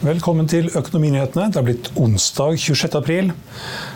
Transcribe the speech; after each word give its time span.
Velkommen 0.00 0.46
til 0.48 0.70
Økonominyhetene. 0.72 1.50
Det 1.52 1.58
er 1.60 1.64
blitt 1.66 1.88
onsdag 2.00 2.54
26. 2.56 2.94
april. 2.96 3.26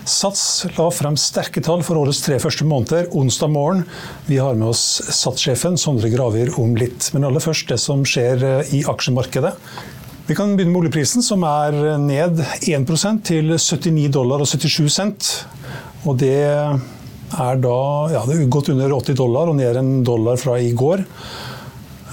Sats 0.04 0.42
la 0.76 0.90
frem 0.92 1.14
sterke 1.16 1.62
tall 1.64 1.80
for 1.86 1.96
årets 1.96 2.20
tre 2.20 2.36
første 2.42 2.66
måneder 2.68 3.08
onsdag 3.16 3.48
morgen. 3.48 3.80
Vi 4.26 4.36
har 4.36 4.52
med 4.52 4.74
oss 4.74 4.82
Sats-sjefen 5.16 5.78
Sondre 5.80 6.10
Gravir 6.12 6.52
om 6.60 6.74
litt. 6.76 7.08
Men 7.14 7.24
aller 7.24 7.40
først 7.40 7.72
det 7.72 7.78
som 7.80 8.04
skjer 8.04 8.44
eh, 8.44 8.74
i 8.76 8.82
aksjemarkedet. 8.84 9.54
Vi 10.28 10.36
kan 10.36 10.52
begynne 10.52 10.74
med 10.74 10.82
oljeprisen, 10.82 11.24
som 11.24 11.40
er 11.48 11.72
ned 12.02 12.44
1 12.60 12.92
til 13.24 13.56
79 13.56 14.12
dollar 14.12 14.44
og 14.44 14.52
77 14.52 14.92
cent. 14.92 15.32
Og 16.04 16.20
det 16.20 16.36
er 16.44 17.64
da 17.64 17.80
ja, 18.12 18.26
det 18.28 18.36
er 18.42 18.52
godt 18.52 18.74
under 18.76 18.92
80 18.92 19.22
dollar 19.24 19.48
og 19.48 19.56
ned 19.56 19.80
en 19.80 19.96
dollar 20.04 20.36
fra 20.36 20.60
i 20.60 20.76
går. 20.76 21.08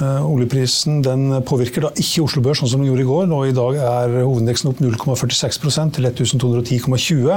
Uh, 0.01 0.23
oljeprisen 0.25 1.03
påvirker 1.45 1.83
da 1.85 1.91
ikke 1.93 2.23
Oslo 2.23 2.41
Børs, 2.41 2.57
sånn 2.63 2.71
som 2.71 2.81
den 2.81 2.89
gjorde 2.89 3.03
i 3.03 3.09
går. 3.09 3.27
Nå 3.29 3.41
I 3.45 3.53
dag 3.53 3.75
er 3.77 4.15
hovedindeksen 4.23 4.71
opp 4.71 4.79
0,46% 4.81 5.97
til 5.97 6.07
1210,20. 6.09 7.27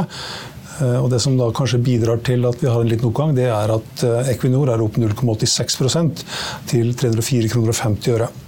Uh, 0.78 0.96
og 1.02 1.10
Det 1.12 1.20
som 1.20 1.36
da 1.36 1.50
kanskje 1.52 1.82
bidrar 1.84 2.22
til 2.24 2.46
at 2.48 2.56
vi 2.62 2.70
har 2.72 2.80
en 2.80 2.88
liten 2.88 3.10
oppgang, 3.10 3.34
det 3.36 3.50
er 3.52 3.74
at 3.74 4.06
uh, 4.08 4.30
Equinor 4.32 4.72
er 4.72 4.80
opp 4.80 4.96
0,86% 4.96 6.24
til 6.70 6.94
304,50 6.96 7.52
kroner. 7.52 8.40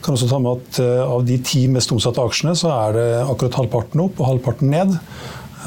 Kan 0.00 0.16
også 0.16 0.30
ta 0.30 0.40
med 0.40 0.56
at 0.56 0.78
Av 1.04 1.22
de 1.28 1.36
ti 1.44 1.66
mest 1.68 1.92
omsatte 1.92 2.24
aksjene, 2.24 2.56
så 2.56 2.72
er 2.72 2.96
det 2.96 3.08
akkurat 3.20 3.60
halvparten 3.60 4.02
opp 4.08 4.18
og 4.18 4.30
halvparten 4.32 4.72
ned. 4.72 4.96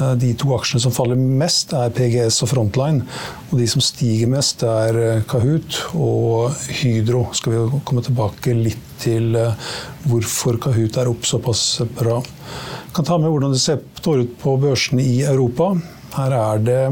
Eh, 0.00 0.14
de 0.18 0.32
to 0.38 0.50
aksjene 0.56 0.82
som 0.82 0.94
faller 0.94 1.18
mest, 1.18 1.72
er 1.76 1.92
PGS 1.94 2.40
og 2.44 2.50
Frontline. 2.50 3.04
Og 3.50 3.58
de 3.60 3.68
som 3.70 3.82
stiger 3.84 4.30
mest, 4.30 4.64
er 4.66 4.98
eh, 4.98 5.24
Kahoot 5.30 5.80
og 5.94 6.54
Hydro. 6.80 7.28
Skal 7.36 7.54
vi 7.54 7.82
komme 7.86 8.04
tilbake 8.04 8.56
litt 8.58 8.82
til 9.02 9.36
eh, 9.38 9.72
hvorfor 10.10 10.58
Kahoot 10.62 10.98
er 10.98 11.10
opp 11.12 11.26
såpass 11.28 11.64
bra. 11.94 12.20
Jeg 12.24 12.96
kan 12.98 13.06
ta 13.06 13.18
med 13.18 13.30
hvordan 13.30 13.54
det 13.54 13.62
ser 13.62 13.82
ut 14.04 14.38
på 14.38 14.56
børsene 14.62 15.02
i 15.02 15.22
Europa. 15.26 15.72
Her 16.14 16.34
er 16.38 16.60
det 16.62 16.82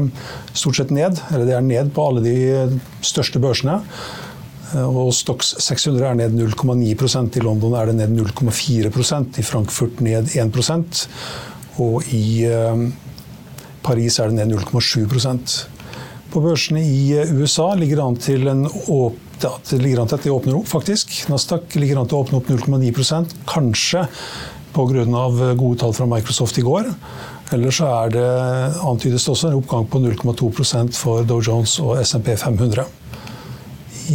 stort 0.51 0.79
sett 0.79 0.91
ned, 0.91 1.19
eller 1.31 1.47
det 1.47 1.55
er 1.55 1.63
ned 1.63 1.93
på 1.95 2.07
alle 2.09 2.23
de 2.23 2.79
største 3.05 3.39
børsene. 3.39 3.77
Og 4.73 5.11
Stox 5.13 5.53
600 5.61 6.07
er 6.09 6.15
ned 6.17 6.33
0,9% 6.33 7.37
I 7.37 7.43
London 7.45 7.75
er 7.77 7.91
det 7.91 7.93
ned 7.99 8.15
0,4% 8.17 9.37
i 9.37 9.45
Frankfurt 9.45 10.01
ned 10.01 10.33
1 10.33 10.49
og 11.81 12.05
i 12.13 12.45
eh, 12.45 12.87
Paris 13.83 14.19
er 14.19 14.29
det 14.29 14.37
ned 14.37 14.55
0,7% 14.55 15.53
På 16.33 16.41
børsene 16.43 16.83
i 16.85 17.13
eh, 17.17 17.33
USA 17.33 17.73
ligger 17.77 17.99
det 17.99 18.07
an 18.07 18.19
til 18.29 18.49
en 18.51 18.65
åp 18.67 19.19
det 19.43 19.81
ligger 19.81 19.99
an 19.99 20.07
til 20.07 20.15
at 20.15 20.23
de 20.23 20.31
åpner 20.31 20.55
opp, 20.55 20.69
faktisk. 20.71 21.09
Nasdaq 21.27 21.73
ligger 21.75 21.97
an 21.99 22.07
til 22.07 22.15
å 22.15 22.21
åpne 22.23 22.37
opp 22.39 22.47
0,9% 22.47 23.33
kanskje 23.49 24.05
pga. 24.71 25.03
Eh, 25.03 25.41
gode 25.59 25.81
tall 25.81 25.91
fra 25.97 26.07
Microsoft 26.07 26.61
i 26.61 26.63
går. 26.63 26.87
Ellers 27.51 27.81
så 27.81 27.89
er 27.91 28.13
det, 28.13 28.29
antydes 28.87 29.25
det 29.25 29.33
også 29.33 29.49
en 29.49 29.57
oppgang 29.59 29.89
på 29.91 29.99
0,2% 29.99 30.95
for 30.95 31.27
Dow 31.27 31.43
Jones 31.43 31.75
og 31.83 31.99
SMP 32.05 32.37
500. 32.39 32.87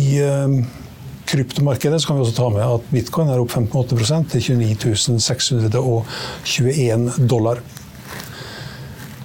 I 0.00 0.08
kryptomarkedet 1.28 2.06
kan 2.06 2.16
vi 2.16 2.25
også 2.25 2.39
ta 2.39 2.47
med 2.53 2.65
at 2.65 2.87
bitcoin 2.93 3.33
er 3.33 3.43
opp 3.43 3.53
5,8 3.53 4.22
til 4.33 4.62
29 4.62 5.19
621 5.21 7.27
dollar. 7.28 7.61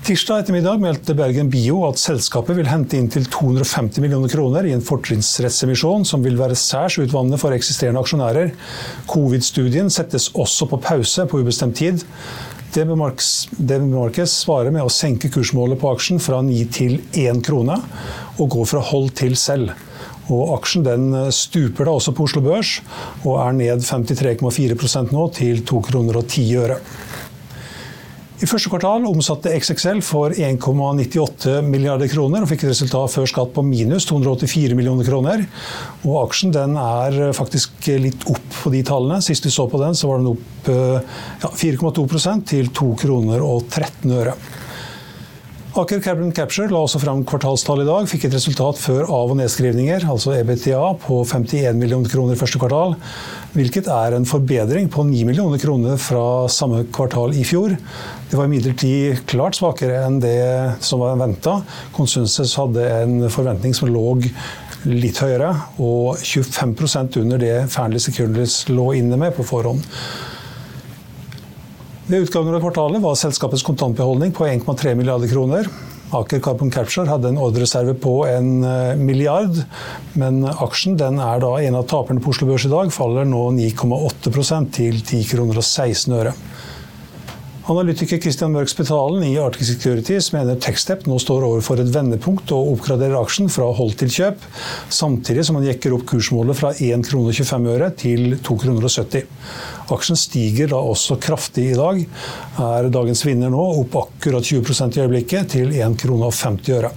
Tirsdag 0.04 0.42
ettermiddag 0.42 0.82
meldte 0.84 1.14
Bergen 1.16 1.48
Bio 1.48 1.78
at 1.88 2.02
selskapet 2.02 2.58
vil 2.58 2.68
hente 2.68 2.98
inn 3.00 3.06
til 3.08 3.24
250 3.32 4.02
millioner 4.04 4.34
kroner 4.34 4.68
i 4.68 4.74
en 4.76 4.84
fortrinnsrettsemisjon 4.84 6.04
som 6.04 6.26
vil 6.26 6.36
være 6.36 6.58
særs 6.60 6.98
utvannende 7.00 7.40
for 7.40 7.56
eksisterende 7.56 8.04
aksjonærer. 8.04 8.52
Covid-studien 9.08 9.88
settes 9.88 10.28
også 10.36 10.68
på 10.74 10.82
pause 10.84 11.24
på 11.24 11.40
ubestemt 11.40 11.80
tid. 11.80 12.04
Det 12.76 12.84
bemerkes 12.90 14.36
svarer 14.42 14.76
med 14.76 14.84
å 14.84 14.92
senke 14.92 15.32
kursmålet 15.32 15.80
på 15.80 15.96
aksjen 15.96 16.20
fra 16.20 16.44
9 16.44 16.60
til 16.76 17.00
1 17.24 17.40
krone, 17.48 17.80
og 18.44 18.54
gå 18.58 18.68
fra 18.68 18.84
hold 18.92 19.14
til 19.24 19.40
selv. 19.40 19.72
Og 20.32 20.54
aksjen 20.58 20.86
den 20.88 21.10
eh, 21.18 21.32
stuper 21.36 21.90
da 21.90 21.98
også 21.98 22.14
på 22.16 22.28
Oslo 22.28 22.44
Børs, 22.46 22.78
og 23.26 23.42
er 23.44 23.58
ned 23.58 23.84
53,4 23.84 25.12
nå 25.12 25.28
til 25.36 25.66
2 25.68 25.84
kroner 25.90 26.22
og 26.22 26.30
10 26.30 26.48
øre. 26.64 26.80
I 28.44 28.48
første 28.50 28.68
kvartal 28.68 29.06
omsatte 29.08 29.52
XXL 29.56 30.02
for 30.04 30.34
1,98 30.36 31.62
milliarder 31.64 32.10
kroner 32.12 32.44
og 32.44 32.50
fikk 32.50 32.66
et 32.66 32.74
resultat 32.74 33.14
før 33.14 33.30
skatt 33.30 33.54
på 33.56 33.64
minus 33.64 34.04
284 34.10 34.76
millioner 34.76 35.08
kroner. 35.08 35.46
Og 36.04 36.18
aksjen 36.26 36.52
den 36.52 36.76
er 36.76 37.32
faktisk 37.38 37.88
litt 38.04 38.26
opp 38.28 38.58
på 38.58 38.74
de 38.74 38.82
tallene. 38.84 39.22
Sist 39.24 39.48
vi 39.48 39.54
så 39.54 39.64
på 39.72 39.80
den, 39.80 39.96
så 39.96 40.12
var 40.12 40.20
den 40.20 40.34
opp 40.34 40.68
eh, 40.74 41.16
ja, 41.46 41.54
4,2 41.56 42.44
til 42.52 42.74
2 42.76 42.92
kroner 43.06 43.46
og 43.48 43.70
13 43.70 44.12
øre. 44.18 44.36
Aker 45.74 46.04
Carbon 46.06 46.30
Capture 46.30 46.70
la 46.70 46.84
også 46.86 47.00
fram 47.02 47.24
kvartalstall 47.26 47.80
i 47.82 47.86
dag. 47.88 48.06
Fikk 48.06 48.28
et 48.28 48.36
resultat 48.36 48.78
før 48.78 49.08
av- 49.08 49.32
og 49.34 49.38
nedskrivninger, 49.40 50.04
altså 50.06 50.36
EBTA, 50.38 50.82
på 51.02 51.16
51 51.26 51.80
millioner 51.80 52.12
kroner 52.12 52.36
i 52.36 52.38
første 52.38 52.60
kvartal. 52.62 52.94
Hvilket 53.58 53.90
er 53.90 54.14
en 54.14 54.28
forbedring 54.30 54.86
på 54.94 55.02
9 55.08 55.24
millioner 55.26 55.58
kroner 55.58 55.98
fra 55.98 56.46
samme 56.46 56.84
kvartal 56.94 57.34
i 57.34 57.42
fjor. 57.42 57.74
Det 58.30 58.38
var 58.38 58.46
imidlertid 58.46 59.24
klart 59.26 59.58
svakere 59.58 60.04
enn 60.06 60.20
det 60.22 60.78
som 60.86 61.02
var 61.02 61.18
venta. 61.18 61.56
Konsensus 61.98 62.54
hadde 62.62 62.86
en 63.00 63.26
forventning 63.34 63.74
som 63.74 63.90
lå 63.90 64.20
litt 64.86 65.24
høyere, 65.26 65.56
og 65.82 66.22
25% 66.22 67.18
under 67.24 67.42
det 67.42 67.58
Fearnley 67.74 68.04
Securities 68.04 68.68
lå 68.70 68.92
inne 69.02 69.18
med 69.18 69.34
på 69.34 69.48
forhånd. 69.50 69.82
Ved 72.04 72.26
utgangen 72.26 72.52
av 72.52 72.60
kvartalet 72.60 73.00
var 73.00 73.16
selskapets 73.16 73.64
kontantbeholdning 73.64 74.34
på 74.36 74.44
1,3 74.44 74.92
milliarder 75.00 75.30
kroner. 75.32 75.70
Aker 76.12 76.42
Carbon 76.44 76.72
Capture 76.72 77.08
hadde 77.08 77.30
en 77.32 77.40
ordrereserve 77.40 77.94
på 77.96 78.18
en 78.28 78.50
eh, 78.68 78.98
milliard, 79.00 79.62
men 80.20 80.42
aksjen 80.52 80.98
den 81.00 81.22
er 81.24 81.40
da 81.40 81.54
en 81.64 81.78
av 81.80 81.88
taperne 81.88 82.20
på 82.20 82.34
Oslo 82.34 82.50
Børs 82.50 82.68
i 82.68 82.74
dag, 82.74 82.92
faller 82.92 83.24
nå 83.24 83.46
9,8 83.56 84.60
til 84.76 85.00
10 85.00 85.24
kroner 85.32 85.62
og 85.64 85.64
16 85.64 86.18
øre. 86.20 86.36
Analytiker 87.64 88.20
Christian 88.20 88.52
Mørk 88.52 88.68
Spetalen 88.68 89.22
i 89.24 89.38
Arctic 89.40 89.70
Securities 89.70 90.26
mener 90.34 90.58
Techstep 90.60 91.06
nå 91.08 91.16
står 91.22 91.46
overfor 91.48 91.80
et 91.80 91.94
vendepunkt 91.96 92.52
og 92.52 92.74
oppgraderer 92.74 93.16
aksjen 93.16 93.48
fra 93.48 93.70
hold 93.78 93.94
til 94.02 94.12
kjøp, 94.12 94.44
samtidig 94.92 95.46
som 95.48 95.56
han 95.56 95.70
jekker 95.70 95.96
opp 95.96 96.04
kursmålet 96.10 96.60
fra 96.60 96.74
1,25 96.76 97.70
kr 97.72 97.86
til 98.02 98.36
2,70 98.36 98.60
kroner 98.66 99.96
Aksjen 99.96 100.20
stiger 100.20 100.74
da 100.74 100.84
også 100.92 101.16
kraftig 101.24 101.70
i 101.72 101.80
dag. 101.80 102.04
Er 102.68 102.92
dagens 102.92 103.24
vinner 103.24 103.56
nå 103.56 103.64
opp 103.80 103.96
akkurat 104.02 104.44
20% 104.44 105.00
i 105.00 105.06
øyeblikket 105.06 105.56
til 105.56 105.72
1 105.72 106.02
krone 106.04 106.36
50 106.36 106.76
øre. 106.82 106.92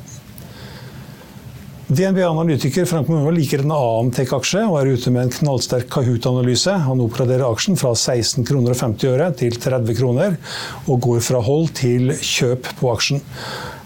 DNB-analytiker 1.87 2.85
Frank 2.85 3.06
Mungo 3.06 3.31
liker 3.31 3.61
en 3.62 3.71
annen 3.71 4.09
tech-aksje 4.11 4.65
og 4.67 4.81
er 4.81 4.88
ute 4.97 5.11
med 5.15 5.29
en 5.29 5.31
knallsterk 5.31 5.87
Kahoot-analyse. 5.94 6.73
Han 6.83 6.99
oppgraderer 7.05 7.47
aksjen 7.47 7.79
fra 7.79 7.93
16 7.94 8.43
kroner 8.49 8.75
og 8.75 8.81
50 8.81 9.12
øre 9.12 9.29
til 9.38 9.55
30 9.55 9.94
kroner, 9.94 10.35
og 10.91 10.99
går 11.06 11.23
fra 11.23 11.44
hold 11.47 11.71
til 11.79 12.11
kjøp 12.11 12.73
på 12.81 12.91
aksjen. 12.91 13.23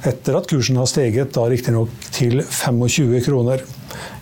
Etter 0.09 0.41
at 0.41 0.49
kursen 0.49 0.81
har 0.81 0.89
steget 0.89 1.37
da 1.37 1.45
riktignok 1.53 1.93
til 2.17 2.41
25 2.41 3.21
kroner. 3.29 3.69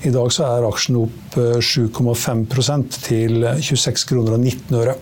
I 0.02 0.10
dag 0.10 0.34
så 0.34 0.50
er 0.50 0.66
aksjen 0.66 0.98
opp 1.04 1.38
7,5 1.38 2.44
eh, 2.50 2.84
til 2.98 3.50
26 3.62 4.10
kroner 4.10 4.40
og 4.40 4.42
19 4.42 4.78
øre. 4.82 4.98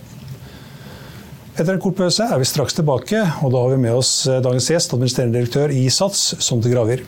Etter 1.57 1.73
en 1.73 1.81
kort 1.81 1.97
pause 1.97 2.29
er 2.29 2.37
vi 2.37 2.45
straks 2.45 2.77
tilbake, 2.77 3.25
og 3.41 3.57
da 3.57 3.65
har 3.65 3.73
vi 3.73 3.85
med 3.89 3.97
oss 3.97 4.19
eh, 4.29 4.37
dagens 4.37 4.69
gjest, 4.69 4.93
administrerende 4.93 5.41
direktør 5.41 5.73
i 5.73 5.87
Sats, 5.89 6.35
Sondre 6.45 6.77
Gravir. 6.77 7.07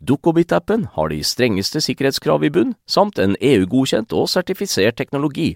Dukkobit-appen 0.00 0.86
har 0.94 1.12
de 1.12 1.20
strengeste 1.24 1.82
sikkerhetskrav 1.84 2.44
i 2.44 2.52
bunn, 2.52 2.74
samt 2.86 3.18
en 3.22 3.36
EU-godkjent 3.40 4.14
og 4.16 4.28
sertifisert 4.32 4.98
teknologi. 4.98 5.54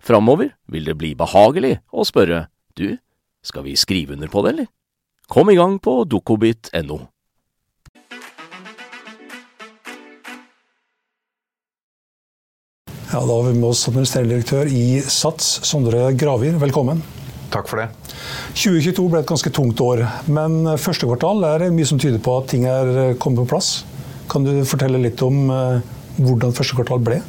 Framover 0.00 0.54
vil 0.72 0.88
det 0.88 0.96
bli 0.98 1.14
behagelig 1.18 1.78
å 1.92 2.06
spørre 2.06 2.46
du, 2.76 2.98
skal 3.44 3.66
vi 3.66 3.76
skrive 3.76 4.16
under 4.16 4.30
på 4.32 4.44
det, 4.44 4.54
eller? 4.54 4.72
Kom 5.28 5.50
i 5.50 5.58
gang 5.58 5.78
på 5.82 6.04
dukkobit.no. 6.06 6.98
Ja, 13.12 13.22
Da 13.22 13.32
har 13.32 13.46
vi 13.46 13.58
med 13.58 13.68
oss 13.70 13.86
administrerende 13.88 14.34
direktør 14.34 14.68
i 14.68 15.00
SATS, 15.00 15.60
Sondre 15.64 16.10
Gravir. 16.18 16.58
Velkommen. 16.60 17.00
Takk 17.52 17.68
for 17.70 17.82
det. 17.82 17.88
2022 18.56 19.06
ble 19.12 19.20
et 19.22 19.28
ganske 19.28 19.52
tungt 19.54 19.80
år, 19.84 20.02
men 20.32 20.64
første 20.82 21.06
kvartal 21.06 21.44
er 21.46 21.66
det 21.66 21.74
mye 21.76 21.88
som 21.88 22.00
tyder 22.02 22.22
på 22.22 22.38
at 22.40 22.48
ting 22.50 22.66
er 22.70 23.14
kommet 23.22 23.44
på 23.44 23.50
plass. 23.54 23.84
Kan 24.30 24.46
du 24.46 24.52
fortelle 24.66 24.98
litt 25.02 25.22
om 25.22 25.46
eh, 25.54 25.94
hvordan 26.18 26.54
første 26.56 26.74
kvartal 26.78 27.02
ble? 27.06 27.20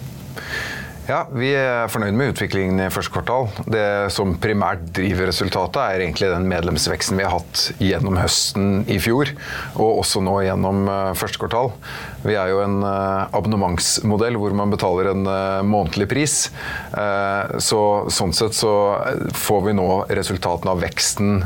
Ja, 1.07 1.21
Vi 1.31 1.53
er 1.55 1.87
fornøyd 1.87 2.17
med 2.19 2.33
utviklingen 2.33 2.81
i 2.83 2.89
første 2.91 3.13
kvartal. 3.15 3.45
Det 3.63 4.11
som 4.11 4.33
primært 4.43 4.81
driver 4.91 5.29
resultatet, 5.29 5.77
er 5.79 6.01
egentlig 6.03 6.27
den 6.33 6.49
medlemsveksten 6.51 7.15
vi 7.15 7.23
har 7.23 7.37
hatt 7.37 7.61
gjennom 7.79 8.19
høsten 8.19 8.81
i 8.91 8.97
fjor, 8.99 9.31
og 9.79 10.01
også 10.01 10.19
nå 10.25 10.33
gjennom 10.43 10.81
eh, 10.91 11.13
første 11.15 11.39
kvartal. 11.39 11.71
Vi 12.25 12.35
er 12.35 12.51
jo 12.51 12.59
en 12.65 12.81
eh, 12.83 13.37
abonnementsmodell 13.39 14.35
hvor 14.41 14.57
man 14.59 14.73
betaler 14.75 15.13
en 15.13 15.23
eh, 15.31 15.63
månedlig 15.63 16.09
pris. 16.11 16.35
Så, 17.63 17.79
sånn 18.11 18.33
sett 18.35 18.55
så 18.57 18.73
får 19.35 19.63
vi 19.67 19.77
nå 19.77 19.87
resultatene 20.11 20.73
av 20.73 20.83
veksten 20.83 21.39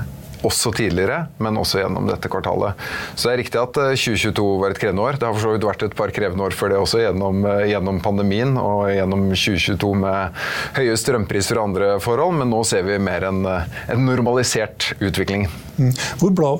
også 0.48 0.72
tidligere, 0.76 1.26
men 1.42 1.60
også 1.60 1.82
gjennom 1.82 2.08
dette 2.10 2.30
kvartalet. 2.32 2.78
Så 3.16 3.30
det 3.30 3.34
er 3.34 3.42
riktig 3.44 3.62
at 3.62 3.78
2022 3.78 4.46
eh, 4.46 4.60
var 4.62 4.74
et 4.74 4.82
krevende 4.82 5.06
år. 5.06 5.20
Det 5.20 5.28
har 5.28 5.36
for 5.36 5.46
så 5.46 5.54
vidt 5.56 5.68
vært 5.68 5.86
et 5.86 5.98
par 5.98 6.14
krevende 6.16 6.46
år 6.48 6.56
før 6.58 6.74
det 6.74 6.80
også, 6.82 7.02
gjennom, 7.06 7.44
eh, 7.48 7.66
gjennom 7.72 8.02
pandemien 8.04 8.56
og 8.62 8.90
gjennom 8.92 9.28
2022 9.32 9.92
med 10.02 10.42
høye 10.78 10.98
strømpriser 11.00 11.60
og 11.60 11.70
andre 11.70 11.92
forhold, 12.04 12.40
men 12.42 12.52
nå 12.54 12.64
ser 12.68 12.86
vi 12.88 12.98
mer 13.02 13.28
en, 13.30 13.44
eh, 13.46 13.82
en 13.94 14.06
normalisert 14.08 14.92
utvikling. 15.00 15.48
Mm. 15.78 15.92
Hvor 16.22 16.34
bra, 16.36 16.52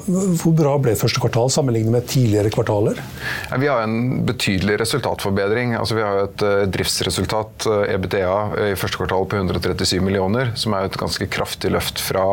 hvor 0.42 0.56
bra, 0.56 0.76
ble 0.82 0.96
første 0.98 1.22
kvartal 1.22 1.52
sammenlignet 1.54 1.94
med 1.94 2.08
tidligere 2.10 2.54
kvartaler? 2.54 3.02
Ja, 3.50 3.60
vi 3.62 3.70
har 3.70 3.84
en 3.84 4.24
betydelig 4.26 4.80
resultatforbedring. 4.82 5.76
Altså, 5.78 5.98
vi 5.98 6.06
har 6.06 6.24
et 6.24 6.46
driftsresultat, 6.74 7.68
EBTA, 7.92 8.38
i 8.72 8.78
første 8.80 8.98
kvartal 8.98 9.28
på 9.30 9.38
137 9.38 10.00
millioner, 10.02 10.54
som 10.56 10.74
er 10.74 10.88
et 10.88 10.98
ganske 10.98 11.28
kraftig 11.32 11.74
løft 11.76 12.02
fra 12.02 12.24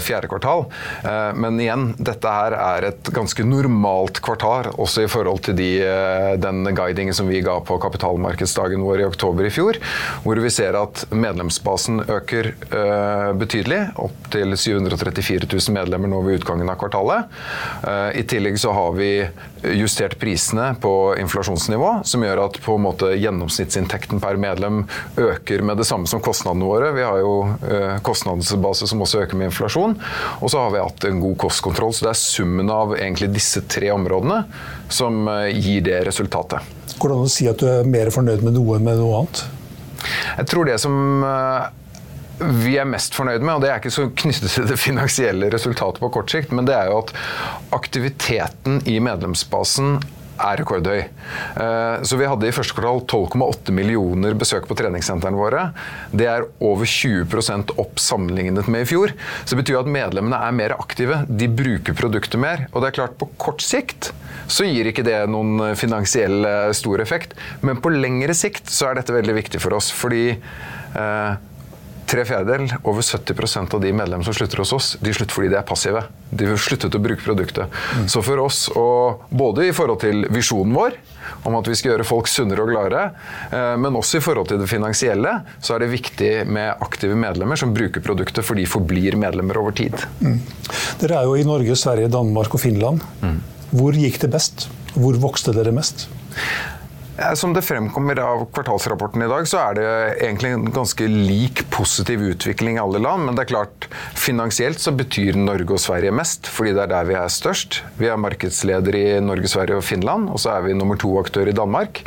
fjerde 0.00 0.30
kvartal 0.30 0.57
kvartal. 0.58 0.72
Eh, 1.04 1.34
men 1.34 1.60
igjen, 1.60 1.94
dette 1.98 2.28
her 2.28 2.52
er 2.52 2.88
et 2.90 3.10
ganske 3.14 3.44
normalt 3.44 4.20
kvartal, 4.20 4.72
også 4.78 5.04
i 5.04 5.08
forhold 5.08 5.42
til 5.42 5.56
de, 5.56 5.82
eh, 5.82 6.36
den 6.38 6.64
guidingen 6.74 7.14
som 7.14 7.28
vi 7.28 7.40
ga 7.40 7.60
på 7.60 7.78
kapitalmarkedsdagen 7.78 8.82
vår 8.82 9.00
i 9.00 9.08
oktober 9.08 9.44
i 9.44 9.50
fjor, 9.50 9.78
hvor 10.24 10.36
vi 10.36 10.50
ser 10.50 10.74
at 10.74 11.06
medlemsbasen 11.10 12.04
øker 12.08 12.54
eh, 12.70 13.32
betydelig, 13.32 13.90
opp 13.96 14.30
til 14.30 14.56
734 14.56 15.46
000 15.46 15.74
medlemmer 15.74 16.08
nå 16.08 16.22
ved 16.22 16.40
utgangen 16.40 16.68
av 16.68 16.78
kvartalet. 16.78 17.28
I 18.14 18.22
tillegg 18.28 18.58
så 18.58 18.72
har 18.72 18.92
vi 18.96 19.28
justert 19.62 20.18
prisene 20.18 20.74
på 20.80 21.16
inflasjonsnivå, 21.18 22.04
som 22.04 22.22
gjør 22.22 22.44
at 22.44 22.58
på 22.62 22.76
en 22.76 22.84
måte 22.84 23.10
gjennomsnittsinntekten 23.18 24.20
per 24.22 24.38
medlem 24.40 24.84
øker 25.16 25.62
med 25.62 25.80
det 25.80 25.86
samme 25.88 26.06
som 26.06 26.22
kostnadene 26.24 26.68
våre. 26.68 26.92
Vi 26.96 27.04
har 27.06 27.20
jo 27.22 27.98
kostnadsbase 28.06 28.88
som 28.90 29.02
også 29.02 29.24
øker 29.24 29.38
med 29.38 29.50
inflasjon. 29.50 29.96
Og 30.40 30.47
så 30.52 30.64
har 30.64 30.74
vi 30.74 30.82
hatt 30.82 31.06
en 31.08 31.20
god 31.22 31.38
kostkontroll. 31.44 31.94
Så 31.94 32.06
det 32.06 32.12
er 32.12 32.20
summen 32.20 32.70
av 32.72 32.96
egentlig 32.98 33.30
disse 33.34 33.62
tre 33.70 33.90
områdene 33.94 34.42
som 34.92 35.28
eh, 35.32 35.48
gir 35.56 35.84
det 35.88 36.02
resultatet. 36.08 36.76
Går 36.98 37.12
det 37.12 37.18
an 37.18 37.28
å 37.28 37.32
si 37.32 37.48
at 37.50 37.60
du 37.60 37.68
er 37.70 37.88
mer 37.88 38.10
fornøyd 38.14 38.44
med 38.46 38.56
noe 38.58 38.78
enn 38.78 38.86
med 38.86 39.00
noe 39.00 39.22
annet? 39.22 39.44
Jeg 40.38 40.50
tror 40.50 40.68
det 40.68 40.78
som 40.82 40.94
eh, 41.26 41.68
vi 42.38 42.76
er 42.78 42.86
mest 42.86 43.16
fornøyd 43.18 43.42
med, 43.42 43.56
og 43.56 43.64
det 43.64 43.72
er 43.72 43.80
ikke 43.80 43.94
så 43.94 44.06
knyttet 44.14 44.52
til 44.54 44.68
det 44.68 44.78
finansielle 44.78 45.50
resultatet 45.50 46.02
på 46.02 46.10
kort 46.14 46.30
sikt, 46.30 46.54
men 46.54 46.68
det 46.68 46.76
er 46.76 46.90
jo 46.92 47.00
at 47.02 47.10
aktiviteten 47.74 48.82
i 48.86 48.98
medlemsbasen 49.02 49.98
er 50.38 50.60
rekordhøy. 50.62 51.00
Eh, 51.02 52.04
så 52.06 52.18
vi 52.20 52.28
hadde 52.28 52.48
i 52.48 52.54
første 52.54 52.76
kvartal 52.76 53.02
12,8 53.04 53.74
millioner 53.74 54.36
besøk 54.38 54.68
på 54.68 54.76
treningssentrene 54.78 55.38
våre. 55.38 55.68
Det 56.12 56.28
er 56.30 56.46
over 56.64 56.88
20% 56.88 57.74
opp 57.78 58.02
sammenlignet 58.02 58.70
med 58.70 58.86
i 58.86 58.90
fjor. 58.92 59.14
Så 59.44 59.54
det 59.54 59.62
betyr 59.64 59.80
at 59.82 59.92
medlemmene 59.98 60.40
er 60.48 60.56
mer 60.56 60.76
aktive. 60.78 61.22
De 61.28 61.50
bruker 61.50 61.96
produktet 61.98 62.40
mer. 62.40 62.66
Og 62.72 62.82
det 62.82 62.92
er 62.92 62.98
klart, 63.00 63.18
på 63.20 63.30
kort 63.40 63.64
sikt 63.64 64.12
så 64.48 64.64
gir 64.64 64.88
ikke 64.88 65.04
det 65.04 65.18
noen 65.30 65.74
finansiell 65.78 66.40
eh, 66.48 66.70
stor 66.76 67.02
effekt. 67.04 67.36
Men 67.64 67.82
på 67.84 67.92
lengre 67.92 68.36
sikt 68.36 68.70
så 68.72 68.90
er 68.90 69.00
dette 69.00 69.16
veldig 69.16 69.36
viktig 69.42 69.60
for 69.62 69.76
oss. 69.78 69.90
fordi 69.94 70.30
eh, 70.32 71.47
tre 72.08 72.24
fjerdedel, 72.24 72.70
over 72.88 73.04
70% 73.04 73.74
av 73.74 73.82
de 73.82 73.92
medlemmene 73.92 74.24
som 74.26 74.34
slutter 74.36 74.62
hos 74.62 74.72
oss, 74.72 74.88
de 75.00 75.12
slutter 75.14 75.34
fordi 75.36 75.50
de 75.52 75.58
er 75.60 75.66
passive. 75.68 76.02
De 76.30 76.48
har 76.48 76.60
sluttet 76.60 76.96
å 76.96 77.00
bruke 77.02 77.24
produktet. 77.24 77.68
Mm. 77.98 78.08
Så 78.08 78.22
for 78.24 78.40
oss, 78.42 78.64
og 78.72 79.28
både 79.28 79.68
i 79.68 79.74
forhold 79.76 80.00
til 80.04 80.24
visjonen 80.32 80.76
vår, 80.76 80.96
om 81.48 81.58
at 81.58 81.68
vi 81.68 81.76
skal 81.78 81.92
gjøre 81.92 82.06
folk 82.08 82.30
sunnere 82.30 82.64
og 82.64 82.72
gladere, 82.72 83.02
eh, 83.52 83.74
men 83.80 83.98
også 84.00 84.18
i 84.18 84.24
forhold 84.24 84.48
til 84.50 84.62
det 84.62 84.70
finansielle, 84.70 85.34
så 85.60 85.76
er 85.76 85.84
det 85.84 85.92
viktig 85.92 86.32
med 86.48 86.84
aktive 86.84 87.18
medlemmer 87.18 87.60
som 87.60 87.74
bruker 87.76 88.04
produktet, 88.04 88.44
for 88.46 88.58
de 88.58 88.64
forblir 88.68 89.18
medlemmer 89.20 89.60
over 89.60 89.76
tid. 89.76 89.96
Mm. 90.24 90.40
Dere 91.02 91.20
er 91.20 91.28
jo 91.28 91.36
i 91.36 91.46
Norge, 91.48 91.76
Sverige, 91.76 92.12
Danmark 92.12 92.56
og 92.56 92.64
Finland. 92.64 93.04
Mm. 93.20 93.38
Hvor 93.76 93.96
gikk 93.96 94.20
det 94.24 94.32
best? 94.32 94.68
Hvor 94.96 95.18
vokste 95.20 95.52
dere 95.56 95.74
mest? 95.76 96.08
Som 97.34 97.52
det 97.54 97.64
fremkommer 97.66 98.18
av 98.22 98.44
kvartalsrapporten 98.54 99.22
i 99.22 99.28
dag, 99.30 99.46
så 99.50 99.58
er 99.58 99.74
det 99.74 99.86
egentlig 100.22 100.52
en 100.54 100.68
ganske 100.70 101.06
lik 101.10 101.64
positiv 101.74 102.22
utvikling 102.22 102.76
i 102.76 102.82
alle 102.82 103.00
land. 103.02 103.24
Men 103.26 103.34
det 103.34 103.42
er 103.42 103.50
klart, 103.56 103.88
finansielt 104.14 104.78
så 104.78 104.92
betyr 104.94 105.34
Norge 105.34 105.74
og 105.74 105.82
Sverige 105.82 106.12
mest, 106.14 106.46
fordi 106.46 106.76
det 106.76 106.84
er 106.84 106.92
der 106.92 107.08
vi 107.08 107.16
er 107.18 107.32
størst. 107.32 107.80
Vi 107.98 108.06
er 108.06 108.20
markedsleder 108.22 108.94
i 108.94 109.02
Norge, 109.24 109.50
Sverige 109.50 109.80
og 109.80 109.86
Finland, 109.86 110.28
og 110.30 110.38
så 110.38 110.52
er 110.54 110.68
vi 110.68 110.76
nummer 110.78 111.00
to-aktør 111.00 111.50
i 111.50 111.56
Danmark. 111.58 112.04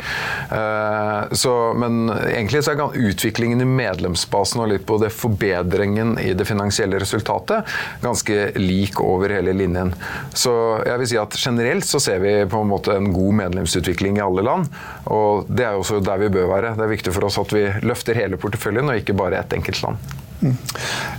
Eh, 0.48 1.36
så, 1.36 1.52
men 1.76 2.08
egentlig 2.30 2.64
så 2.64 2.72
er 2.72 2.96
utviklingen 3.12 3.60
i 3.60 3.68
medlemsbasen 3.68 4.64
og 4.64 4.72
litt 4.72 4.88
på 4.88 4.96
det 5.02 5.12
forbedringen 5.12 6.16
i 6.24 6.32
det 6.32 6.48
finansielle 6.48 7.02
resultatet 7.02 7.68
ganske 8.00 8.48
lik 8.56 9.00
over 9.04 9.36
hele 9.36 9.52
linjen. 9.56 9.92
Så 10.32 10.56
jeg 10.88 11.04
vil 11.04 11.12
si 11.12 11.20
at 11.20 11.36
generelt 11.36 11.84
så 11.84 12.00
ser 12.00 12.24
vi 12.24 12.34
på 12.48 12.64
en 12.64 12.72
måte 12.72 12.96
en 12.96 13.12
god 13.12 13.40
medlemsutvikling 13.44 14.16
i 14.16 14.24
alle 14.24 14.48
land. 14.48 14.72
Og 15.10 15.48
det 15.50 15.66
er 15.66 15.78
også 15.78 16.00
der 16.04 16.20
vi 16.22 16.30
bør 16.32 16.50
være. 16.52 16.74
Det 16.78 16.84
er 16.86 16.92
viktig 16.92 17.14
for 17.14 17.26
oss 17.26 17.40
at 17.42 17.54
vi 17.54 17.64
løfter 17.82 18.18
hele 18.18 18.38
porteføljen, 18.40 18.90
og 18.90 19.00
ikke 19.00 19.16
bare 19.18 19.40
ett 19.40 19.56
enkelt 19.56 19.82
land. 19.82 20.12
Mm. 20.42 20.56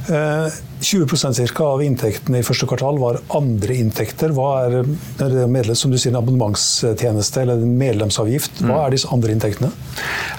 Eh, 0.10 0.54
20% 0.84 1.48
ca. 1.48 1.64
av 1.64 1.82
inntektene 1.84 2.42
i 2.42 2.44
første 2.46 2.68
kvartal 2.68 2.98
var 3.00 3.20
andre 3.38 3.78
inntekter. 3.80 4.34
Hva 4.36 4.50
er, 4.66 4.82
er 5.24 5.36
medlem, 5.48 5.78
som 5.80 5.94
du 5.94 5.98
sier, 5.98 6.12
en 6.12 6.20
abonnementstjeneste 6.20 7.44
eller 7.46 7.64
en 7.64 7.78
medlemsavgift? 7.80 8.60
Hva 8.66 8.74
mm. 8.74 8.82
er 8.82 8.96
disse 8.96 9.12
andre 9.16 9.36
inntektene? 9.36 9.72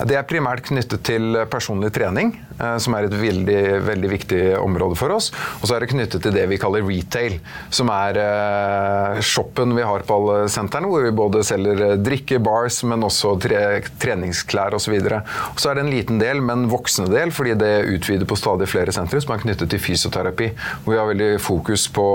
Det 0.05 0.19
er 0.19 0.26
primært 0.29 0.67
knyttet 0.69 1.05
til 1.07 1.38
personlig 1.50 1.95
trening, 1.97 2.35
eh, 2.59 2.76
som 2.83 2.97
er 2.99 3.09
et 3.09 3.17
veldig, 3.17 3.62
veldig 3.88 4.11
viktig 4.12 4.43
område 4.61 4.99
for 5.00 5.14
oss. 5.17 5.31
Og 5.62 5.69
så 5.71 5.79
er 5.79 5.85
det 5.85 5.93
knyttet 5.95 6.26
til 6.26 6.37
det 6.37 6.45
vi 6.50 6.61
kaller 6.61 6.85
retail, 6.85 7.38
som 7.73 7.88
er 7.95 8.21
eh, 8.21 9.23
shoppen 9.25 9.73
vi 9.79 9.87
har 9.87 10.05
på 10.05 10.19
alle 10.21 10.53
sentrene, 10.53 10.91
hvor 10.93 11.07
vi 11.07 11.14
både 11.25 11.45
selger 11.47 11.97
drikke, 12.05 12.43
bars, 12.45 12.83
men 12.85 13.07
også 13.07 13.37
tre, 13.41 13.64
treningsklær 14.03 14.76
osv. 14.76 14.99
Og, 15.00 15.35
og 15.55 15.62
så 15.62 15.73
er 15.73 15.81
det 15.81 15.87
en 15.87 15.93
liten 15.95 16.21
del, 16.21 16.45
men 16.45 16.69
voksende 16.73 17.09
del, 17.14 17.33
fordi 17.33 17.57
det 17.64 17.75
utvider 17.95 18.29
på 18.29 18.37
stadig 18.38 18.69
flere 18.69 18.74
sentre, 18.95 19.23
som 19.23 19.35
er 19.35 19.45
knyttet 19.45 19.71
til 19.71 19.81
fysioterapi 19.81 20.04
fysioterapi. 20.04 20.50
Hvor 20.85 20.93
vi 20.93 20.99
har 20.99 21.07
veldig 21.07 21.40
fokus 21.40 21.87
på 21.88 22.07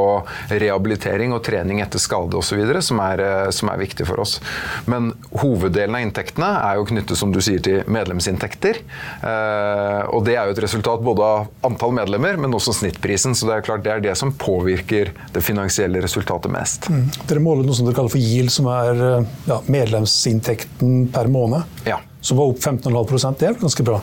rehabilitering 0.50 1.34
og 1.34 1.44
trening 1.44 1.82
etter 1.82 2.00
skade 2.00 2.38
osv., 2.38 2.62
som, 2.82 3.00
er, 3.04 3.20
eh, 3.20 3.50
som 3.52 3.70
er 3.70 3.80
viktig 3.80 4.08
for 4.08 4.20
oss. 4.20 4.40
Men 4.86 5.14
hoveddelen 5.32 5.96
av 5.96 6.06
inntektene 6.06 6.50
er 6.64 6.80
jo 6.80 6.88
knyttet 6.90 7.18
som 7.18 7.34
du 7.34 7.42
sier, 7.42 7.60
til 7.60 7.84
medlemsinntekter. 7.92 8.82
Eh, 9.24 10.04
og 10.14 10.24
det 10.26 10.38
er 10.38 10.48
jo 10.48 10.56
et 10.56 10.64
resultat 10.64 11.04
både 11.04 11.26
av 11.26 11.50
antall 11.68 11.96
medlemmer, 11.98 12.38
men 12.40 12.54
også 12.56 12.76
snittprisen. 12.78 13.36
Så 13.36 13.50
det 13.50 13.58
er 13.58 13.66
klart 13.66 13.84
det 13.84 13.94
er 13.94 14.04
det 14.04 14.16
som 14.20 14.32
påvirker 14.32 15.14
det 15.34 15.44
finansielle 15.44 16.04
resultatet 16.04 16.52
mest. 16.54 16.90
Mm. 16.90 17.08
Dere 17.28 17.44
måler 17.44 17.68
noe 17.68 17.76
som 17.76 17.88
dere 17.88 17.98
kaller 17.98 18.14
for 18.14 18.24
GIL, 18.24 18.52
som 18.54 18.70
er 18.72 19.04
eh, 19.10 19.34
ja, 19.50 19.60
medlemsinntekten 19.68 21.10
per 21.14 21.32
måned. 21.32 21.68
Ja. 21.88 22.00
Som 22.22 22.40
var 22.40 22.52
opp 22.52 22.60
15,5% 22.60 23.40
Det 23.40 23.48
er 23.48 23.60
ganske 23.62 23.84
bra? 23.88 24.02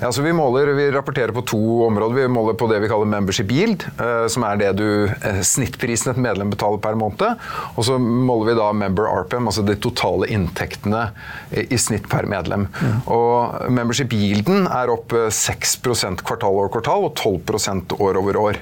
Ja, 0.00 0.12
så 0.12 0.22
vi, 0.22 0.32
måler, 0.32 0.66
vi 0.66 0.90
rapporterer 0.90 1.32
på 1.32 1.42
to 1.42 1.86
områder. 1.86 2.14
Vi 2.14 2.28
måler 2.28 2.54
på 2.56 2.66
det 2.70 2.78
vi 2.80 2.88
kaller 2.88 3.08
membership 3.08 3.50
yield, 3.52 3.84
eh, 4.00 4.24
som 4.32 4.46
er 4.48 4.56
det 4.56 4.70
du, 4.78 4.86
eh, 5.12 5.40
snittprisen 5.44 6.14
et 6.14 6.20
medlem 6.24 6.48
betaler 6.54 6.80
per 6.80 6.96
måned. 6.96 7.42
Og 7.74 7.84
så 7.84 7.98
måler 8.00 8.48
vi 8.48 8.56
da 8.56 8.70
member 8.72 9.10
RPM, 9.10 9.50
altså 9.50 9.64
de 9.66 9.76
totale 9.76 10.30
inntektene 10.32 11.10
i 11.52 11.76
snitt 11.76 12.08
per 12.08 12.24
medlem. 12.30 12.68
Mm. 12.80 12.94
Og 13.12 13.68
membership 13.76 14.14
yielden 14.16 14.64
er 14.72 14.92
opp 14.94 15.12
6% 15.12 16.24
kvartal 16.24 16.56
over 16.56 16.72
kvartal 16.72 17.04
og 17.10 17.14
12% 17.20 17.92
år 18.00 18.20
over 18.22 18.40
år. 18.40 18.60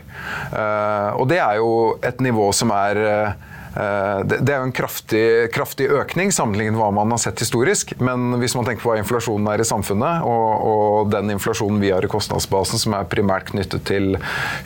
Og 1.18 1.28
det 1.30 1.38
er 1.38 1.60
jo 1.60 1.70
et 2.02 2.18
nivå 2.24 2.50
som 2.56 2.72
er 2.74 3.36
Eh, 3.78 4.20
det 4.26 4.50
er 4.50 4.58
jo 4.58 4.66
en 4.66 4.74
kraftig, 4.74 5.24
kraftig, 5.54 5.86
økning 5.94 6.32
sammenlignet 6.34 6.74
med 6.74 6.82
hva 6.82 6.88
man 6.96 7.14
har 7.14 7.20
sett 7.22 7.38
historisk. 7.44 7.94
Men 8.02 8.40
hvis 8.42 8.56
man 8.58 8.66
tenker 8.66 8.82
på 8.82 8.90
hva 8.90 8.98
inflasjonen 8.98 9.46
er 9.52 9.62
i 9.62 9.68
samfunnet, 9.68 10.26
og, 10.26 10.48
og 10.72 11.12
den 11.12 11.30
inflasjonen 11.36 11.78
vi 11.82 11.92
har 11.94 12.04
i 12.04 12.10
kostnadsbasen, 12.10 12.82
som 12.82 12.96
er 12.98 13.10
primært 13.10 13.52
knyttet 13.52 13.86
til 13.88 14.18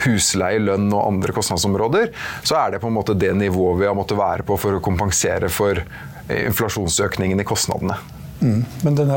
husleie, 0.07 0.63
lønn 0.63 0.89
og 0.89 1.05
andre 1.05 1.35
kostnadsområder, 1.35 2.09
så 2.41 2.57
er 2.63 2.73
det 2.73 2.81
på 2.81 2.89
en 2.89 2.97
måte 2.97 3.17
det 3.17 3.35
nivået 3.37 3.83
vi 3.83 3.89
har 3.89 3.97
måttet 3.97 4.19
være 4.19 4.47
på 4.47 4.57
for 4.57 4.79
å 4.79 4.83
kompensere 4.83 5.51
for 5.53 5.83
inflasjonsøkningen 6.33 7.43
i 7.43 7.47
kostnadene. 7.47 7.99
Mm. 8.43 8.59
Men 8.83 8.97
den 8.97 9.11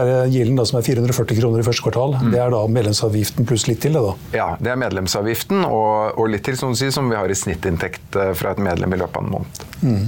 da, 0.56 0.64
som 0.68 0.78
er 0.78 0.86
440 0.86 1.40
kroner 1.40 1.62
i 1.62 1.66
første 1.66 1.82
kvartal, 1.82 2.14
mm. 2.20 2.30
det 2.30 2.40
er 2.42 2.52
da 2.54 2.62
medlemsavgiften 2.70 3.48
pluss 3.48 3.66
litt 3.66 3.82
til? 3.82 3.96
det 3.98 4.04
da? 4.04 4.14
Ja, 4.36 4.48
det 4.62 4.72
er 4.72 4.80
medlemsavgiften 4.80 5.66
og, 5.66 6.14
og 6.14 6.30
litt 6.30 6.46
til 6.46 6.58
som, 6.60 6.74
sier, 6.78 6.94
som 6.94 7.10
vi 7.10 7.18
har 7.18 7.30
i 7.30 7.38
snittinntekt 7.38 8.18
eh, 8.22 8.32
fra 8.38 8.54
et 8.54 8.62
medlem 8.62 8.94
i 8.94 9.00
løpet 9.02 9.18
av 9.18 9.26
en 9.26 9.34
måned. 9.34 9.66
Mm. 9.82 10.06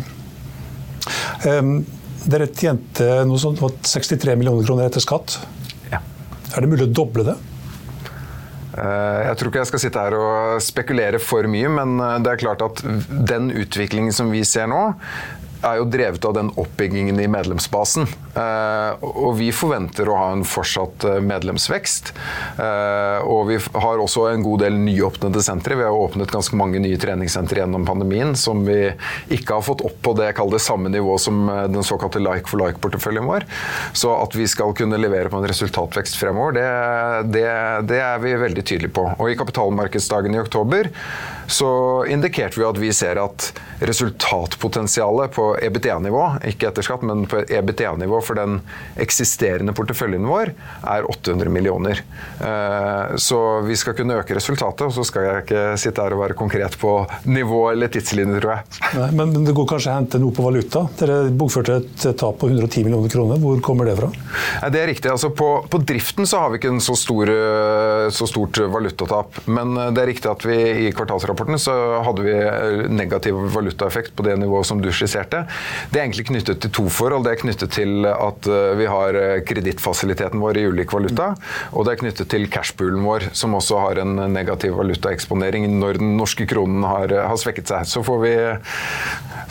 Um, 1.49 1.75
dere 2.29 2.49
tjente 2.53 3.07
noe 3.27 3.41
sånt, 3.41 3.63
63 3.87 4.39
millioner 4.39 4.67
kroner 4.67 4.89
etter 4.89 5.03
skatt. 5.03 5.39
Ja. 5.91 6.03
Er 6.55 6.65
det 6.65 6.71
mulig 6.71 6.89
å 6.89 6.95
doble 7.03 7.27
det? 7.31 7.39
Eh, 8.79 9.21
jeg 9.27 9.39
tror 9.39 9.51
ikke 9.51 9.63
jeg 9.63 9.71
skal 9.71 9.83
sitte 9.83 10.03
her 10.05 10.17
og 10.19 10.63
spekulere 10.63 11.21
for 11.23 11.49
mye, 11.51 11.71
men 11.73 11.97
eh, 12.05 12.17
det 12.25 12.33
er 12.33 12.43
klart 12.45 12.65
at 12.65 12.83
den 13.09 13.51
utviklingen 13.51 14.15
som 14.15 14.31
vi 14.35 14.45
ser 14.47 14.69
nå, 14.71 14.83
er 15.65 15.79
jo 15.81 15.87
drevet 15.91 16.25
av 16.25 16.35
den 16.37 16.51
oppbyggingen 16.59 17.19
i 17.21 17.29
medlemsbasen. 17.31 18.07
Eh, 18.39 19.05
og 19.05 19.37
vi 19.39 19.51
forventer 19.55 20.09
å 20.09 20.17
ha 20.19 20.29
en 20.35 20.45
fortsatt 20.47 21.07
eh, 21.09 21.19
medlemsvekst. 21.25 22.13
Eh, 22.63 23.27
og 23.27 23.49
vi 23.51 23.59
har 23.59 24.03
også 24.03 24.29
en 24.31 24.45
god 24.47 24.65
del 24.65 24.79
nyåpnede 24.83 25.43
sentre. 25.45 25.79
Vi 25.79 25.87
har 25.87 25.97
åpnet 25.97 26.33
ganske 26.33 26.59
mange 26.59 26.83
nye 26.83 26.99
treningssentre 27.01 27.63
gjennom 27.63 27.87
pandemien 27.89 28.35
som 28.39 28.65
vi 28.67 28.93
ikke 29.35 29.59
har 29.59 29.67
fått 29.67 29.85
opp 29.87 29.99
på 30.05 30.15
det, 30.19 30.31
det 30.39 30.63
samme 30.63 30.93
nivå 30.93 31.19
som 31.21 31.47
den 31.49 31.87
såkalte 31.87 32.23
like 32.23 32.49
for 32.49 32.63
like-porteføljen 32.63 33.27
vår. 33.29 33.47
Så 33.97 34.13
at 34.15 34.37
vi 34.39 34.47
skal 34.51 34.75
kunne 34.79 35.01
levere 35.01 35.33
på 35.33 35.41
en 35.41 35.49
resultatvekst 35.49 36.19
fremover, 36.21 36.59
det, 36.59 36.69
det, 37.35 37.49
det 37.91 38.03
er 38.05 38.23
vi 38.23 38.37
veldig 38.39 38.65
tydelige 38.65 38.95
på. 38.95 39.09
Og 39.19 39.33
i 39.33 39.39
kapitalmarkedsdagen 39.39 40.37
i 40.37 40.43
oktober 40.43 40.91
så 41.49 42.05
indikerte 42.05 42.61
vi 42.61 42.67
at 42.69 42.79
vi 42.79 42.93
ser 42.93 43.17
at 43.23 43.49
resultatpotensialet 43.81 45.33
på 45.33 45.47
EBTA-nivå, 45.63 46.25
ikke 46.51 46.69
etter 46.69 46.85
skatt, 46.85 47.05
men 47.07 47.25
på 47.31 47.41
EBTA-nivå 47.47 48.21
for 48.25 48.37
den 48.37 48.59
eksisterende 49.01 49.73
porteføljen 49.77 50.27
vår, 50.29 50.53
er 50.83 51.07
800 51.09 51.53
millioner. 51.55 52.03
Eh, 52.45 53.17
så 53.17 53.39
vi 53.65 53.79
skal 53.81 53.97
kunne 53.97 54.19
øke 54.21 54.37
resultatet, 54.37 54.89
og 54.89 54.93
så 54.93 55.07
skal 55.09 55.29
jeg 55.29 55.47
ikke 55.47 55.63
sitte 55.81 56.05
her 56.05 56.17
og 56.17 56.25
være 56.25 56.37
konkret 56.39 56.77
på 56.81 56.93
nivå 57.31 57.63
eller 57.71 57.93
tidslinje, 57.95 58.43
tror 58.43 58.57
jeg. 58.59 58.83
Nei, 58.99 59.09
men 59.23 59.49
det 59.49 59.57
går 59.57 59.71
kanskje 59.73 59.95
å 59.95 59.97
hente 59.97 60.21
noe 60.21 60.37
på 60.37 60.45
valuta? 60.45 60.85
Dere 61.01 61.21
bokførte 61.33 61.79
et 61.81 62.09
tap 62.19 62.41
på 62.43 62.51
110 62.51 62.85
millioner 62.85 63.15
kroner. 63.15 63.41
Hvor 63.41 63.63
kommer 63.65 63.89
det 63.89 63.97
fra? 64.01 64.11
Det 64.69 64.83
er 64.83 64.93
riktig. 64.93 65.09
Altså 65.15 65.33
på, 65.33 65.49
på 65.71 65.81
driften 65.81 66.29
så 66.29 66.45
har 66.45 66.53
vi 66.53 66.61
ikke 66.61 66.75
en 66.75 66.85
så, 66.85 66.99
stor, 66.99 67.33
eh, 67.33 68.05
så 68.13 68.29
stort 68.29 68.61
valutatap. 68.69 69.41
Men 69.49 69.79
eh, 69.79 69.91
det 69.97 70.05
er 70.05 70.13
riktig 70.13 70.35
at 70.35 70.45
vi 70.45 70.61
i 70.89 70.93
kvartalsrapporten 70.93 71.38
så 71.59 71.75
hadde 72.05 72.25
vi 72.25 72.35
negativ 72.91 73.39
valutaeffekt 73.55 74.15
på 74.17 74.25
det 74.27 74.37
nivået 74.41 74.67
som 74.67 74.81
du 74.83 74.91
skisserte. 74.93 75.45
Det 75.93 76.01
er 76.01 76.07
egentlig 76.07 76.29
knyttet 76.31 76.61
til 76.63 76.73
to 76.75 76.87
forhold. 76.93 77.27
Det 77.27 77.35
er 77.35 77.43
knyttet 77.43 77.75
til 77.75 78.07
at 78.09 78.49
eh, 78.49 78.75
vi 78.79 78.89
har 78.91 79.19
eh, 79.19 79.41
kredittfasiliteten 79.47 80.43
vår 80.43 80.61
i 80.61 80.67
ulik 80.71 80.93
valuta, 80.95 81.33
og 81.73 81.87
det 81.87 81.95
er 81.95 82.03
knyttet 82.03 82.31
til 82.33 82.49
cashpoolen 82.53 83.05
vår, 83.07 83.31
som 83.37 83.57
også 83.59 83.81
har 83.85 84.03
en 84.03 84.17
negativ 84.33 84.77
valutaeksponering 84.79 85.69
når 85.79 86.01
den 86.03 86.17
norske 86.19 86.47
kronen 86.51 86.87
har, 86.89 87.13
eh, 87.13 87.27
har 87.29 87.41
svekket 87.41 87.73
seg. 87.73 87.89
Så 87.89 88.05
vi 88.19 88.35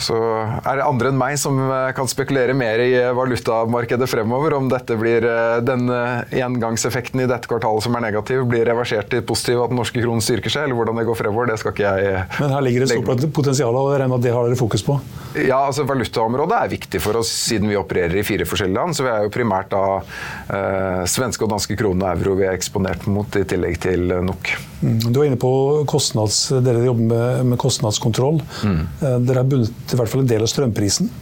så 0.02 0.16
er 0.62 0.78
det 0.78 0.84
andre 0.86 1.10
enn 1.10 1.18
meg 1.18 1.38
som 1.40 1.56
kan 1.96 2.08
spekulere 2.10 2.54
mer 2.54 2.78
i 2.82 2.92
valutamarkedet 3.16 4.06
fremover. 4.10 4.54
Om 4.54 4.68
dette 4.70 4.94
blir 4.98 5.24
den 5.64 5.88
engangseffekten 5.88 7.22
i 7.24 7.28
dette 7.30 7.50
kvartalet 7.50 7.86
som 7.86 7.96
er 7.98 8.04
negativ, 8.04 8.44
blir 8.50 8.66
reversert 8.68 9.10
til 9.10 9.24
positiv, 9.26 9.62
at 9.64 9.72
den 9.72 9.80
norske 9.80 10.02
kronen 10.02 10.22
styrker 10.22 10.54
seg, 10.54 10.68
eller 10.68 10.78
hvordan 10.78 11.00
det 11.00 11.06
går 11.08 11.18
fremover, 11.18 11.50
det 11.50 11.58
skal 11.62 11.74
ikke 11.78 11.94
jeg 12.02 12.24
Men 12.40 12.54
her 12.56 12.64
ligger 12.66 12.84
det 12.84 12.90
stort 12.90 13.24
potensial, 13.34 13.76
og 13.78 13.92
jeg 13.92 14.02
regner 14.02 14.12
med 14.12 14.20
at 14.20 14.26
det 14.26 14.34
har 14.34 14.48
dere 14.48 14.58
fokus 14.58 14.84
på? 14.86 14.98
Ja, 15.38 15.60
altså 15.60 15.84
valutaområdet 15.86 16.56
er 16.56 16.72
viktig 16.72 17.00
for 17.04 17.20
oss 17.20 17.30
siden 17.30 17.70
vi 17.70 17.76
opererer 17.78 18.16
i 18.18 18.24
fire 18.26 18.46
forskjellige 18.48 18.78
land. 18.78 18.96
Så 18.96 19.04
vi 19.06 19.12
er 19.12 19.26
jo 19.26 19.32
primært 19.32 19.70
da 19.72 19.82
eh, 20.00 21.04
svenske 21.10 21.44
og 21.46 21.52
danske 21.52 21.76
kroner 21.78 22.16
og 22.16 22.24
euro 22.24 22.38
vi 22.40 22.48
er 22.48 22.56
eksponert 22.56 23.06
mot, 23.10 23.38
i 23.38 23.44
tillegg 23.48 23.78
til 23.84 24.08
NOK. 24.24 24.52
Mm. 24.80 24.98
Du 25.06 25.20
var 25.20 25.28
inne 25.28 25.40
på 25.40 25.52
kostnads, 25.90 26.40
dere 26.64 26.86
jobber 26.86 27.12
med, 27.12 27.46
med 27.52 27.60
kostnadskontroll. 27.60 28.42
Mm. 28.64 28.82
Eh, 28.82 29.16
dere 29.28 29.42
har 29.42 29.50
bundet 29.52 29.94
i 29.94 30.00
hvert 30.00 30.12
fall 30.12 30.24
en 30.24 30.32
del 30.34 30.46
av 30.46 30.52
strømprisen. 30.52 31.12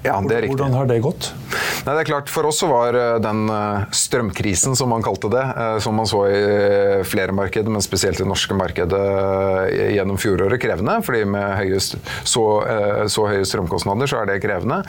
Ja, 0.00 0.16
det 0.24 0.36
er 0.36 0.46
riktig. 0.46 0.56
Hvordan 0.56 0.76
har 0.78 0.88
det 0.88 1.00
gått? 1.04 1.32
Nei, 1.84 1.94
det 1.94 2.00
er 2.02 2.08
klart, 2.08 2.30
For 2.32 2.46
oss 2.48 2.60
så 2.62 2.68
var 2.70 2.96
eh, 2.96 3.18
den 3.20 3.44
eh, 3.52 3.88
strømkrisen, 3.96 4.76
som 4.76 4.90
man 4.92 5.04
kalte 5.04 5.30
det, 5.32 5.42
eh, 5.42 5.76
som 5.84 5.96
man 5.96 6.08
så 6.08 6.22
i 6.28 6.40
flere 7.08 7.34
markeder, 7.36 7.72
men 7.72 7.84
spesielt 7.84 8.20
i 8.20 8.24
det 8.24 8.28
norske 8.28 8.56
markedet 8.56 9.00
gjennom 9.94 10.18
fjoråret, 10.20 10.60
krevende. 10.60 10.98
fordi 11.04 11.24
med 11.28 11.56
høye, 11.58 11.80
så, 11.80 12.44
så, 13.08 13.26
høye 13.28 13.46
strømkostnader, 13.48 14.08
så 14.10 14.20
er 14.20 14.28
det 14.28 14.40
krevende. 14.42 14.80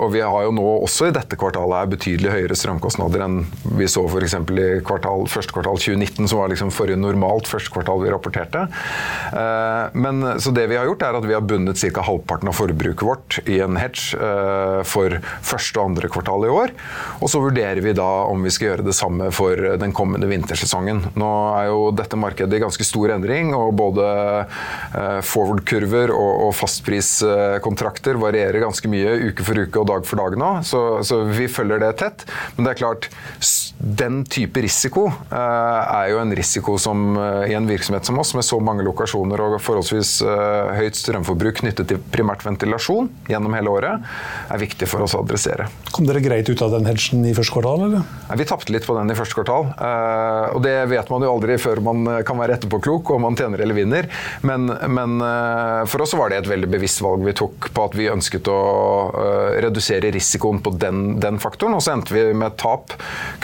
Og 0.00 0.12
vi 0.14 0.22
har 0.22 0.44
jo 0.46 0.52
nå 0.54 0.64
også 0.84 1.10
i 1.10 1.14
dette 1.14 1.36
kvartalet 1.40 1.90
betydelig 1.92 2.32
høyere 2.32 2.56
strømkostnader 2.56 3.24
enn 3.24 3.40
vi 3.78 3.88
så 3.90 4.04
f.eks. 4.08 4.36
i 4.36 4.68
kvartal, 4.86 5.26
første 5.30 5.54
kvartal 5.56 5.80
2019, 5.80 6.28
som 6.30 6.40
var 6.40 6.52
liksom 6.52 6.72
forrige 6.74 7.00
normalt 7.00 7.50
første 7.50 7.72
kvartal 7.74 8.02
vi 8.04 8.12
rapporterte. 8.12 8.66
Men, 9.92 10.22
så 10.42 10.54
det 10.54 10.66
vi 10.70 10.78
har 10.78 10.88
gjort, 10.88 11.04
er 11.06 11.20
at 11.20 11.28
vi 11.28 11.36
har 11.36 11.44
bundet 11.44 11.80
ca. 11.80 12.04
halvparten 12.06 12.50
av 12.50 12.56
forbruket 12.56 13.06
vårt 13.06 13.40
i 13.46 13.60
en 13.64 13.78
hedge 13.80 14.09
for 14.14 15.16
første 15.46 15.80
og 15.80 15.90
andre 15.90 16.10
kvartal 16.12 16.46
i 16.46 16.52
år. 16.52 16.72
Og 17.20 17.30
så 17.30 17.40
vurderer 17.42 17.80
vi 17.84 17.94
da 17.96 18.08
om 18.30 18.42
vi 18.44 18.52
skal 18.52 18.70
gjøre 18.70 18.86
det 18.86 18.96
samme 18.96 19.30
for 19.34 19.56
den 19.80 19.94
kommende 19.96 20.28
vintersesongen. 20.30 21.02
Nå 21.20 21.30
er 21.58 21.70
jo 21.70 21.90
dette 21.96 22.18
markedet 22.20 22.58
i 22.58 22.62
ganske 22.62 22.86
stor 22.86 23.14
endring, 23.16 23.52
og 23.56 23.74
både 23.78 24.06
eh, 24.40 25.20
forward-kurver 25.26 26.12
og 26.14 26.52
fastpriskontrakter 26.56 28.18
varierer 28.20 28.62
ganske 28.64 28.90
mye 28.90 29.16
uke 29.30 29.46
for 29.46 29.60
uke 29.60 29.82
og 29.82 29.88
dag 29.90 30.06
for 30.08 30.20
dag 30.20 30.36
nå, 30.40 30.50
så, 30.66 30.82
så 31.06 31.22
vi 31.28 31.48
følger 31.50 31.82
det 31.82 31.92
tett. 32.00 32.26
Men 32.56 32.66
det 32.66 32.74
er 32.74 32.80
klart, 32.82 33.10
den 33.78 34.22
type 34.30 34.62
risiko 34.62 35.08
er 35.30 36.10
jo 36.12 36.20
en 36.22 36.34
risiko 36.36 36.76
som 36.80 37.14
i 37.46 37.54
en 37.56 37.68
virksomhet 37.68 38.06
som 38.06 38.18
oss, 38.20 38.34
med 38.36 38.46
så 38.46 38.60
mange 38.62 38.84
lokasjoner 38.86 39.40
og 39.44 39.58
forholdsvis 39.62 40.18
høyt 40.76 40.98
strømforbruk 40.98 41.60
knyttet 41.62 41.90
til 41.90 42.00
primært 42.12 42.44
ventilasjon 42.46 43.10
gjennom 43.30 43.56
hele 43.56 43.72
året, 43.72 43.99
er 44.50 44.60
viktig 44.62 44.88
for 44.90 45.04
oss 45.04 45.14
å 45.16 45.22
adressere. 45.24 45.68
Kom 45.90 46.06
dere 46.08 46.22
greit 46.22 46.48
ut 46.50 46.62
av 46.62 46.72
den 46.74 46.86
hedgen 46.88 47.24
i 47.26 47.34
første 47.36 47.54
kvartal, 47.56 47.84
eller? 47.86 48.04
Vi 48.38 48.46
tapte 48.46 48.72
litt 48.72 48.86
på 48.86 48.94
den 48.96 49.10
i 49.10 49.16
første 49.18 49.36
kvartal. 49.36 49.70
Eh, 49.74 50.54
og 50.54 50.62
det 50.64 50.74
vet 50.90 51.10
man 51.12 51.24
jo 51.24 51.32
aldri 51.34 51.56
før 51.60 51.82
man 51.84 52.06
kan 52.26 52.38
være 52.40 52.58
etterpåklok 52.58 53.12
om 53.16 53.26
man 53.26 53.38
tjener 53.38 53.62
eller 53.64 53.76
vinner. 53.76 54.08
Men, 54.46 54.70
men 54.70 55.16
eh, 55.24 55.82
for 55.90 56.04
oss 56.04 56.14
var 56.18 56.30
det 56.30 56.42
et 56.42 56.50
veldig 56.50 56.70
bevisst 56.70 57.02
valg 57.04 57.24
vi 57.26 57.34
tok 57.36 57.70
på 57.74 57.86
at 57.86 57.96
vi 57.98 58.10
ønsket 58.12 58.50
å 58.50 58.60
eh, 59.10 59.58
redusere 59.66 60.12
risikoen 60.14 60.62
på 60.64 60.74
den, 60.80 61.18
den 61.22 61.40
faktoren. 61.42 61.76
Og 61.78 61.84
så 61.84 61.94
endte 61.96 62.14
vi 62.16 62.24
med 62.30 62.52
et 62.52 62.60
tap 62.62 62.94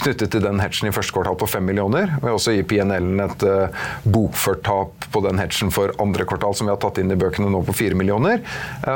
knyttet 0.02 0.32
til 0.34 0.44
den 0.44 0.62
hedgen 0.62 0.90
i 0.90 0.94
første 0.94 1.16
kvartal 1.16 1.38
på 1.40 1.50
5 1.56 1.66
millioner. 1.66 2.16
Vi 2.20 2.30
har 2.30 2.38
også 2.38 2.54
i 2.56 2.64
PNL-en 2.66 3.25
et 3.26 3.46
bokført 4.06 4.62
tap 4.66 5.08
på 5.12 5.22
den 5.25 5.40
hedgen 5.40 5.72
for 5.75 5.92
andre 6.02 6.26
kvartal 6.28 6.54
som 6.56 6.68
vi 6.68 6.75
har 6.75 6.80
tatt 6.82 7.00
inn 7.02 7.12
i 7.12 7.18
bøkene 7.18 7.50
nå 7.52 7.62
på 7.66 7.75
4 7.76 7.98
millioner. 7.98 8.42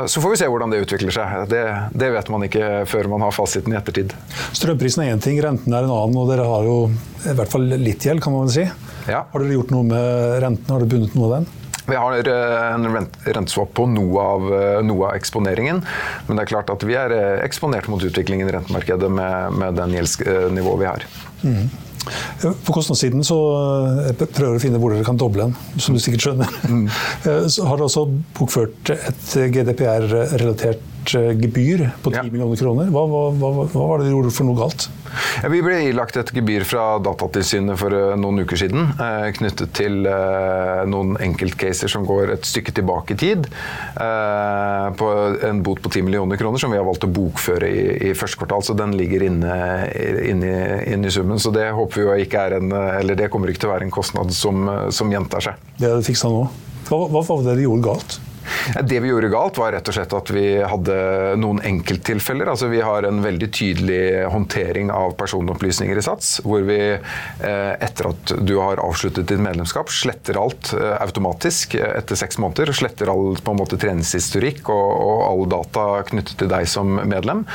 Så 0.07 0.21
får 0.23 0.33
vi 0.33 0.39
se 0.41 0.49
hvordan 0.51 0.73
det 0.73 0.81
utvikler 0.85 1.13
seg. 1.15 1.50
Det, 1.51 1.63
det 1.97 2.11
vet 2.15 2.31
man 2.33 2.47
ikke 2.47 2.67
før 2.89 3.11
man 3.11 3.25
har 3.27 3.35
fasiten 3.35 3.75
i 3.75 3.79
ettertid. 3.79 4.15
Strømprisen 4.57 5.05
er 5.05 5.15
én 5.15 5.23
ting, 5.23 5.39
renten 5.43 5.75
er 5.75 5.87
en 5.87 5.95
annen, 5.95 6.19
og 6.21 6.31
dere 6.31 6.47
har 6.47 6.67
jo 6.67 6.77
i 7.27 7.35
hvert 7.37 7.51
fall 7.51 7.67
litt 7.75 8.07
gjeld, 8.07 8.23
kan 8.23 8.35
man 8.35 8.47
vel 8.47 8.55
si. 8.55 8.67
Ja. 9.09 9.25
Har 9.31 9.43
dere 9.43 9.57
gjort 9.57 9.73
noe 9.73 9.87
med 9.87 10.37
renten? 10.45 10.71
Har 10.71 10.83
dere 10.83 10.93
bundet 10.95 11.17
noe 11.17 11.27
av 11.27 11.35
den? 11.39 11.51
Vi 11.91 11.95
har 11.95 12.13
eh, 12.13 12.73
en 12.73 13.07
renteswap 13.25 13.73
på 13.73 13.85
noe 13.89 14.23
av, 14.23 14.49
eh, 14.53 14.79
noe 14.85 15.09
av, 15.09 15.15
eksponeringen. 15.17 15.81
Men 16.27 16.37
det 16.37 16.45
er 16.45 16.51
klart 16.53 16.71
at 16.73 16.83
vi 16.87 16.97
er 16.97 17.13
eh, 17.15 17.37
eksponert 17.45 17.89
mot 17.91 18.03
utviklingen 18.03 18.49
i 18.49 18.53
rentemarkedet 18.55 19.09
med, 19.11 19.57
med 19.59 19.79
den 19.79 19.97
gjeldsnivået 19.97 20.83
vi 20.83 20.87
har. 20.87 21.07
Mm. 21.41 21.65
På 22.65 22.73
kostnadssiden 22.73 23.21
så 23.25 23.35
prøver 24.17 24.55
å 24.55 24.61
finne 24.61 24.79
hvor 24.81 24.93
dere 24.93 25.05
kan 25.05 25.19
doble 25.21 25.49
den, 25.49 25.81
som 25.81 25.93
du 25.93 26.01
sikkert 26.01 26.25
skjønner. 26.25 26.55
Mm. 26.65 26.87
Så 27.53 27.67
har 27.67 27.77
dere 27.77 27.89
også 27.91 28.07
bokført 28.39 28.89
et 28.95 29.35
GDPR-relatert 29.53 30.81
gebyr 31.09 31.89
på 32.03 32.11
10 32.11 32.17
ja. 32.17 32.23
millioner 32.23 32.59
kroner. 32.59 32.89
Hva, 32.93 33.05
hva, 33.09 33.21
hva, 33.33 33.51
hva, 33.65 33.85
var 33.89 34.01
det 34.01 34.07
dere 34.07 34.15
gjorde 34.15 34.33
for 34.35 34.47
noe 34.47 34.59
galt? 34.59 34.87
Ja, 35.41 35.49
vi 35.51 35.61
ble 35.63 35.77
ilagt 35.89 36.17
et 36.19 36.31
gebyr 36.35 36.63
fra 36.67 36.85
Datatilsynet 37.03 37.79
for 37.79 37.95
uh, 37.95 38.13
noen 38.19 38.43
uker 38.45 38.59
siden. 38.59 38.93
Uh, 38.99 39.27
knyttet 39.35 39.73
til 39.77 40.05
uh, 40.07 40.83
noen 40.89 41.17
enkeltcaser 41.21 41.91
som 41.91 42.05
går 42.07 42.35
et 42.37 42.47
stykke 42.47 42.75
tilbake 42.77 43.15
i 43.15 43.19
tid. 43.19 43.49
på 45.01 45.07
en 45.47 45.61
bot 45.63 45.81
på 45.81 45.89
10 45.89 46.05
millioner 46.07 46.37
kroner 46.39 46.59
som 46.61 46.71
vi 46.71 46.79
har 46.79 46.85
valgt 46.87 47.05
å 47.05 47.11
bokføre 47.11 47.67
i, 47.67 47.83
i 48.09 48.13
første 48.17 48.39
kvartal. 48.39 48.63
Så 48.65 48.77
den 48.77 48.95
ligger 48.97 49.25
inne, 49.27 49.53
inne, 50.31 50.55
inne, 50.87 51.07
i 51.07 51.13
summen. 51.13 51.39
Så 51.41 51.51
det 51.55 51.69
håper 51.75 52.11
vi 52.13 52.25
ikke 52.25 52.47
er 52.47 52.57
en 52.59 52.71
Eller 52.71 53.17
det 53.17 53.29
kommer 53.33 53.51
ikke 53.51 53.65
til 53.65 53.71
å 53.71 53.75
være 53.75 53.87
en 53.87 53.93
kostnad 53.93 54.33
som, 54.35 54.67
som 54.93 55.11
gjentar 55.11 55.49
seg. 55.49 55.71
Det 55.77 55.89
er 55.89 55.97
det 55.99 56.07
fiksa 56.07 56.31
nå. 56.31 56.45
Hva, 56.87 57.05
hva 57.07 57.23
var 57.23 57.41
det 57.41 57.53
dere 57.53 57.65
gjorde 57.67 57.87
galt? 57.87 58.19
Det 58.83 58.99
vi 58.99 59.09
gjorde 59.11 59.31
galt, 59.31 59.57
var 59.61 59.73
rett 59.75 59.87
og 59.89 59.95
slett 59.95 60.13
at 60.15 60.31
vi 60.33 60.45
hadde 60.61 60.95
noen 61.41 61.61
enkelttilfeller. 61.65 62.51
Altså 62.51 62.69
vi 62.71 62.81
har 62.83 63.05
en 63.07 63.21
veldig 63.23 63.49
tydelig 63.53 64.01
håndtering 64.31 64.91
av 64.93 65.15
personopplysninger 65.19 65.97
i 65.97 66.05
Sats, 66.05 66.33
hvor 66.45 66.65
vi 66.67 66.79
eh, 66.91 67.73
etter 67.81 68.11
at 68.11 68.33
du 68.41 68.55
har 68.59 68.81
avsluttet 68.83 69.29
ditt 69.29 69.41
medlemskap, 69.41 69.91
sletter 69.93 70.39
alt 70.41 70.73
eh, 70.77 70.95
automatisk 71.01 71.75
etter 71.81 72.19
seks 72.19 72.39
måneder. 72.41 72.73
Sletter 72.75 73.11
all 73.11 73.35
på 73.41 73.55
en 73.55 73.61
måte 73.61 73.79
treningshistorikk 73.81 74.69
og, 74.73 74.89
og 75.05 75.23
all 75.27 75.45
data 75.51 75.87
knyttet 76.11 76.39
til 76.41 76.51
deg 76.51 76.69
som 76.69 76.99
medlem. 77.01 77.45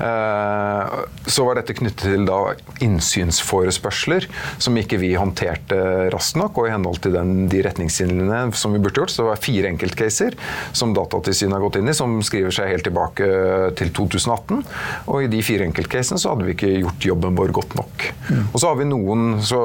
Eh, 0.00 0.96
så 1.26 1.46
var 1.46 1.60
dette 1.60 1.76
knyttet 1.76 2.06
til 2.06 2.26
da 2.28 2.40
innsynsforespørsler, 2.84 4.26
som 4.62 4.76
ikke 4.78 5.00
vi 5.00 5.14
håndterte 5.18 6.10
raskt 6.12 6.38
nok 6.40 6.60
og 6.60 6.68
i 6.68 6.74
henhold 6.74 7.00
til 7.04 7.16
den, 7.16 7.46
de 7.50 7.62
retningslinjene 7.66 8.42
som 8.56 8.74
vi 8.74 8.82
burde 8.82 9.02
gjort. 9.02 9.14
Så 9.14 9.24
det 9.24 9.30
var 9.30 9.42
fire 9.42 9.72
enkeltcaser 9.72 10.36
som 10.76 10.94
Datatilsynet 10.96 11.56
har 11.56 11.64
gått 11.64 11.78
inn 11.80 11.90
i, 11.90 11.96
som 11.96 12.18
skriver 12.24 12.54
seg 12.54 12.72
helt 12.72 12.86
tilbake 12.86 13.28
til 13.78 13.92
2018. 13.96 14.62
Og 15.12 15.24
i 15.24 15.30
de 15.30 15.42
fire 15.46 15.66
enkeltcasene 15.68 16.20
så 16.20 16.32
hadde 16.32 16.46
vi 16.46 16.56
ikke 16.56 16.72
gjort 16.82 17.08
jobben 17.10 17.38
vår 17.38 17.54
godt 17.56 17.76
nok. 17.78 18.06
Mm. 18.28 18.42
Og 18.52 18.58
så 18.60 18.70
har 18.70 18.78
vi 18.80 18.88
noen, 18.88 19.26
så, 19.46 19.60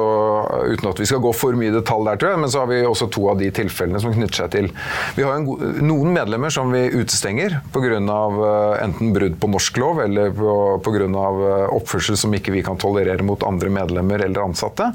uten 0.72 0.90
at 0.92 1.02
vi 1.02 1.08
skal 1.08 1.22
gå 1.24 1.32
for 1.36 1.58
mye 1.58 1.72
i 1.72 1.76
detalj 1.76 2.10
der, 2.10 2.20
tror 2.20 2.34
jeg, 2.34 2.42
men 2.44 2.52
så 2.52 2.62
har 2.62 2.70
vi 2.70 2.82
også 2.86 3.08
to 3.12 3.28
av 3.32 3.40
de 3.40 3.50
tilfellene 3.54 4.02
som 4.02 4.14
knytter 4.14 4.42
seg 4.42 4.52
til 4.52 4.70
Vi 5.16 5.24
har 5.26 5.42
noen 5.42 6.12
medlemmer 6.14 6.52
som 6.52 6.72
vi 6.72 6.84
utestenger 6.92 7.60
pga. 7.74 7.90
Eh, 7.92 8.84
enten 8.84 9.12
brudd 9.14 9.38
på 9.40 9.50
norsk 9.50 9.80
lov 9.82 10.02
eller 10.04 10.32
pga. 10.32 11.06
Eh, 11.06 11.66
oppførsel 11.76 12.18
som 12.18 12.34
ikke 12.36 12.54
vi 12.54 12.62
kan 12.66 12.80
tolerere 12.80 13.24
mot 13.26 13.42
andre 13.46 13.72
medlemmer 13.72 14.22
eller 14.24 14.44
ansatte. 14.44 14.92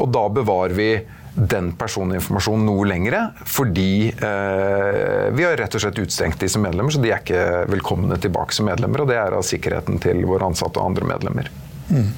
Og 0.00 0.10
da 0.12 0.26
bevarer 0.32 0.76
vi 0.76 0.90
den 1.36 1.72
personinformasjonen 1.76 2.64
noe 2.64 2.86
lengre, 2.88 3.20
fordi 3.44 4.08
eh, 4.08 5.26
vi 5.36 5.44
har 5.44 5.58
rett 5.60 5.76
og 5.76 5.82
slett 5.84 6.00
utstengt 6.00 6.40
de 6.40 6.48
som 6.48 6.64
medlemmer, 6.64 6.94
så 6.94 7.02
de 7.02 7.12
er 7.12 7.20
ikke 7.20 7.66
velkomne 7.68 8.16
tilbake 8.22 8.56
som 8.56 8.68
medlemmer. 8.70 9.04
Og 9.04 9.10
det 9.10 9.18
er 9.20 9.36
av 9.36 9.44
sikkerheten 9.44 10.00
til 10.02 10.24
våre 10.28 10.48
ansatte 10.48 10.80
og 10.80 10.94
andre 10.94 11.10
medlemmer. 11.12 11.50
Mm. 11.92 12.08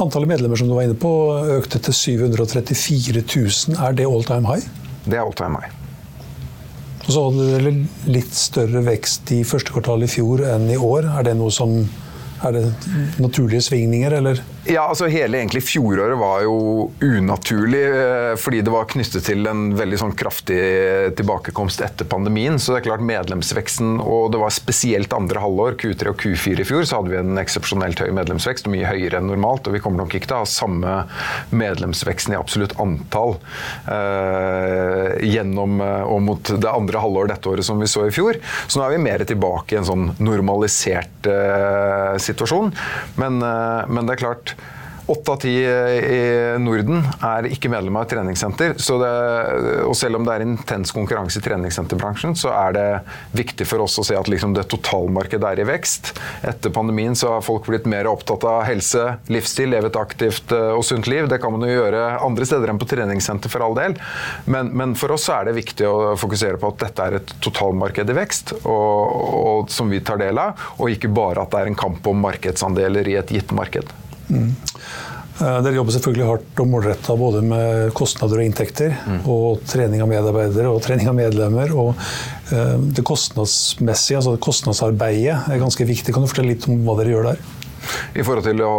Antallet 0.00 0.30
medlemmer 0.30 0.56
som 0.56 0.70
du 0.70 0.76
var 0.78 0.86
inne 0.86 0.96
på 0.96 1.12
økte 1.58 1.82
til 1.90 1.98
734 1.98 3.24
000. 3.26 3.76
Er 3.82 3.98
det 3.98 4.06
all 4.08 4.24
time 4.24 4.46
high? 4.48 4.64
Det 5.04 5.18
er 5.18 5.24
all 5.24 5.36
time 5.36 5.58
high. 5.60 5.74
Og 7.00 7.10
så 7.10 7.24
hadde 7.26 7.48
dere 7.56 7.74
litt 8.14 8.36
større 8.36 8.84
vekst 8.86 9.32
i 9.34 9.42
første 9.48 9.74
kvartal 9.74 10.06
i 10.06 10.08
fjor 10.10 10.44
enn 10.46 10.70
i 10.70 10.78
år. 10.78 11.10
Er 11.18 11.26
det 11.26 11.34
som 11.56 11.74
er 12.46 12.54
det 12.54 12.64
naturlige 13.20 13.66
svingninger, 13.66 14.14
eller? 14.20 14.40
Ja, 14.68 14.82
altså 14.90 15.06
Hele 15.08 15.38
egentlig 15.38 15.62
fjoråret 15.64 16.18
var 16.20 16.42
jo 16.44 16.90
unaturlig, 17.00 17.80
eh, 17.80 18.34
fordi 18.36 18.58
det 18.60 18.72
var 18.74 18.88
knyttet 18.92 19.24
til 19.24 19.48
en 19.48 19.70
veldig 19.72 20.00
sånn 20.02 20.12
kraftig 20.12 20.58
tilbakekomst 21.16 21.80
etter 21.86 22.04
pandemien. 22.04 22.58
Så 22.60 22.74
det 22.74 22.82
er 22.82 22.90
klart 22.90 23.04
medlemsveksten, 23.08 23.94
og 24.04 24.34
det 24.34 24.40
var 24.42 24.52
spesielt 24.52 25.14
andre 25.16 25.40
halvår, 25.40 25.78
Q3 25.80 26.12
og 26.12 26.20
Q4 26.20 26.60
i 26.60 26.66
fjor, 26.68 26.84
så 26.84 26.98
hadde 26.98 27.14
vi 27.14 27.20
en 27.22 27.40
eksepsjonelt 27.40 28.02
høy 28.04 28.10
medlemsvekst, 28.18 28.68
og 28.68 28.74
mye 28.74 28.90
høyere 28.90 29.22
enn 29.22 29.30
normalt. 29.32 29.64
Og 29.64 29.78
vi 29.78 29.80
kommer 29.80 30.02
nok 30.02 30.18
ikke 30.18 30.28
til 30.28 30.36
å 30.36 30.42
ha 30.42 30.50
samme 30.52 30.98
medlemsveksten 31.56 32.36
i 32.36 32.38
absolutt 32.40 32.76
antall 32.84 33.38
eh, 33.88 35.24
gjennom 35.24 35.80
eh, 35.80 36.04
og 36.04 36.20
mot 36.28 36.52
det 36.52 36.68
andre 36.68 37.00
halvår 37.00 37.32
dette 37.32 37.48
året 37.48 37.64
som 37.64 37.80
vi 37.80 37.88
så 37.88 38.04
i 38.10 38.12
fjor. 38.12 38.36
Så 38.68 38.76
nå 38.76 38.84
er 38.84 38.98
vi 38.98 39.02
mer 39.08 39.24
tilbake 39.24 39.72
i 39.72 39.80
en 39.80 39.88
sånn 39.88 40.06
normalisert 40.20 41.32
eh, 41.32 42.20
situasjon. 42.20 42.74
Men, 43.16 43.40
eh, 43.40 43.88
men 43.88 44.04
det 44.04 44.18
er 44.18 44.24
klart 44.26 44.50
Åtte 45.10 45.32
av 45.32 45.40
ti 45.42 45.52
i 45.58 46.18
Norden 46.62 47.00
er 47.26 47.48
ikke 47.50 47.66
medlem 47.72 47.96
av 47.98 48.04
et 48.04 48.12
treningssenter. 48.12 48.76
Det, 48.78 49.08
og 49.82 49.94
selv 49.98 50.20
om 50.20 50.26
det 50.26 50.36
er 50.36 50.44
intens 50.44 50.92
konkurranse 50.94 51.40
i 51.40 51.42
treningssenterbransjen, 51.42 52.36
så 52.38 52.52
er 52.54 52.76
det 52.76 52.84
viktig 53.34 53.66
for 53.66 53.82
oss 53.82 53.98
å 53.98 54.04
se 54.06 54.14
at 54.14 54.28
liksom 54.30 54.52
det 54.54 54.68
totalmarkedet 54.70 55.48
er 55.48 55.62
i 55.62 55.66
vekst. 55.66 56.12
Etter 56.46 56.70
pandemien 56.74 57.18
så 57.18 57.32
har 57.32 57.42
folk 57.42 57.66
blitt 57.66 57.88
mer 57.90 58.06
opptatt 58.06 58.46
av 58.46 58.62
helse, 58.68 59.16
livsstil, 59.34 59.72
leve 59.72 59.90
et 59.90 59.98
aktivt 59.98 60.54
eh, 60.54 60.70
og 60.76 60.84
sunt 60.86 61.10
liv. 61.10 61.26
Det 61.30 61.40
kan 61.42 61.56
man 61.56 61.66
jo 61.66 61.72
gjøre 61.74 62.04
andre 62.20 62.46
steder 62.46 62.70
enn 62.70 62.78
på 62.78 62.88
treningssenter, 62.92 63.50
for 63.50 63.66
all 63.66 63.74
del. 63.78 63.96
Men, 64.46 64.70
men 64.78 64.94
for 65.00 65.16
oss 65.16 65.26
er 65.34 65.48
det 65.48 65.56
viktig 65.58 65.88
å 65.88 66.12
fokusere 66.22 66.60
på 66.60 66.70
at 66.70 66.84
dette 66.84 67.08
er 67.08 67.18
et 67.18 67.34
totalmarked 67.42 68.14
i 68.14 68.18
vekst, 68.20 68.54
og, 68.62 69.16
og, 69.40 69.74
som 69.74 69.90
vi 69.90 69.98
tar 70.06 70.22
del 70.22 70.38
av, 70.38 70.70
og 70.78 70.94
ikke 70.94 71.10
bare 71.10 71.42
at 71.42 71.50
det 71.50 71.64
er 71.64 71.72
en 71.72 71.80
kamp 71.82 72.06
om 72.06 72.22
markedsandeler 72.28 73.10
i 73.10 73.18
et 73.18 73.34
gitt 73.34 73.50
marked. 73.58 73.90
Mm. 74.30 74.50
Eh, 75.40 75.58
dere 75.64 75.78
jobber 75.78 75.94
selvfølgelig 75.94 76.26
hardt 76.28 76.60
og 76.60 76.68
målretta 76.68 77.16
både 77.16 77.40
med 77.44 77.94
kostnader 77.96 78.42
og 78.42 78.44
inntekter. 78.44 78.92
Mm. 79.08 79.20
Og 79.32 79.62
trening 79.68 80.02
av 80.04 80.10
medarbeidere 80.10 80.72
og 80.72 80.82
trening 80.84 81.08
av 81.08 81.16
medlemmer. 81.16 81.72
Og 81.72 81.94
eh, 82.52 82.76
det 82.96 83.06
kostnadsmessige, 83.08 84.20
altså 84.20 84.36
kostnadsarbeidet, 84.42 85.38
er 85.48 85.62
ganske 85.62 85.88
viktig. 85.88 86.12
Kan 86.14 86.26
du 86.26 86.30
fortelle 86.30 86.52
litt 86.52 86.68
om 86.68 86.84
hva 86.84 86.98
dere 87.00 87.14
gjør 87.14 87.32
der? 87.32 87.48
I 88.14 88.24
forhold 88.26 88.46
til 88.46 88.62
å 88.64 88.70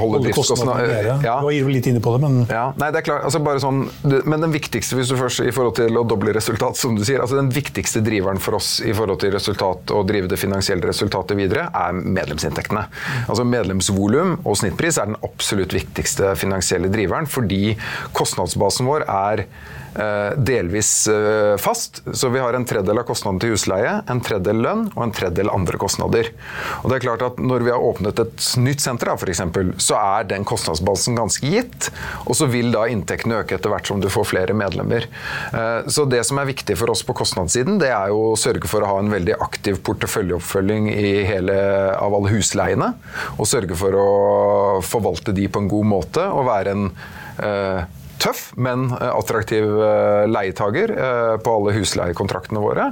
holde 0.00 0.22
driftskostnadene 0.26 0.98
ja. 1.24 1.36
Du 1.40 1.46
var 1.46 1.72
litt 1.74 1.88
inne 1.90 2.02
på 2.02 2.14
det, 2.14 2.20
men 2.24 2.38
ja. 2.50 2.66
Nei, 2.80 2.90
det 2.92 3.02
er 3.02 3.06
klart, 3.06 3.24
altså 3.28 3.40
bare 3.44 3.62
sånn, 3.62 3.82
Men 4.02 4.44
den 4.44 4.54
viktigste 4.54 4.98
hvis 4.98 5.10
du 5.12 5.16
først, 5.18 5.42
i 5.44 5.52
forhold 5.54 5.76
til 5.80 5.98
å 6.00 6.04
doble 6.08 6.34
resultat, 6.36 6.78
som 6.80 6.96
du 6.98 7.04
sier, 7.06 7.22
altså 7.22 7.38
den 7.38 7.50
viktigste 7.54 8.02
driveren 8.04 8.40
for 8.42 8.58
oss 8.58 8.78
i 8.84 8.94
forhold 8.96 9.22
til 9.22 9.34
resultat 9.34 9.94
og 9.94 10.06
drive 10.10 10.30
det 10.30 10.40
finansielle 10.40 10.88
resultatet 10.90 11.38
videre, 11.38 11.68
er 11.74 11.96
medlemsinntektene. 11.96 12.86
Altså 13.26 13.46
Medlemsvolum 13.48 14.38
og 14.44 14.58
snittpris 14.60 15.00
er 15.00 15.12
den 15.12 15.20
absolutt 15.26 15.74
viktigste 15.76 16.34
finansielle 16.40 16.90
driveren, 16.92 17.28
fordi 17.30 17.76
kostnadsbasen 18.16 18.88
vår 18.90 19.06
er 19.08 19.46
delvis 20.36 21.08
eh, 21.08 21.56
fast. 21.60 22.02
Så 22.12 22.28
vi 22.28 22.40
har 22.42 22.54
en 22.54 22.66
tredjedel 22.68 23.02
av 23.02 23.06
kostnadene 23.08 23.42
til 23.42 23.54
husleie, 23.54 23.96
en 24.10 24.22
tredjedel 24.24 24.62
lønn 24.64 24.84
og 24.94 25.02
en 25.06 25.14
tredjedel 25.16 25.50
andre 25.52 25.80
kostnader. 25.80 26.30
Og 26.82 26.90
det 26.90 26.98
er 26.98 27.06
klart 27.06 27.24
at 27.26 27.38
Når 27.40 27.64
vi 27.66 27.72
har 27.72 27.82
åpnet 27.82 28.20
et 28.22 28.46
nytt 28.60 28.82
senter, 28.82 29.10
for 29.18 29.30
eksempel, 29.32 29.72
så 29.80 29.96
er 29.98 30.28
den 30.30 30.44
kostnadsbasen 30.46 31.16
ganske 31.18 31.46
gitt. 31.50 31.90
Og 32.26 32.36
så 32.38 32.46
vil 32.50 32.70
da 32.74 32.84
inntektene 32.90 33.40
øke 33.42 33.56
etter 33.56 33.72
hvert 33.72 33.88
som 33.88 34.02
du 34.02 34.08
får 34.12 34.28
flere 34.30 34.54
medlemmer. 34.56 35.06
Så 35.90 36.04
det 36.10 36.22
som 36.28 36.38
er 36.38 36.48
viktig 36.50 36.76
for 36.78 36.92
oss 36.92 37.02
på 37.06 37.16
kostnadssiden, 37.16 37.80
det 37.80 37.90
er 37.94 38.12
jo 38.12 38.32
å 38.32 38.38
sørge 38.38 38.70
for 38.70 38.84
å 38.84 38.92
ha 38.92 38.98
en 39.00 39.10
veldig 39.12 39.38
aktiv 39.42 39.80
porteføljeoppfølging 39.86 40.90
hele, 41.28 41.56
av 41.96 42.14
alle 42.16 42.34
husleiene. 42.34 42.92
Og 43.38 43.48
sørge 43.50 43.78
for 43.78 43.96
å 43.96 44.10
forvalte 44.84 45.34
de 45.36 45.48
på 45.50 45.62
en 45.62 45.70
god 45.70 45.90
måte 45.90 46.26
og 46.30 46.46
være 46.48 46.76
en 46.76 46.86
eh, 47.42 47.99
tøff, 48.20 48.50
men 48.60 48.88
eh, 48.96 49.10
attraktiv 49.10 49.66
eh, 49.66 50.26
leietager 50.30 50.92
eh, 50.94 51.34
på 51.42 51.54
alle 51.56 51.74
husleiekontraktene 51.78 52.62
våre. 52.62 52.90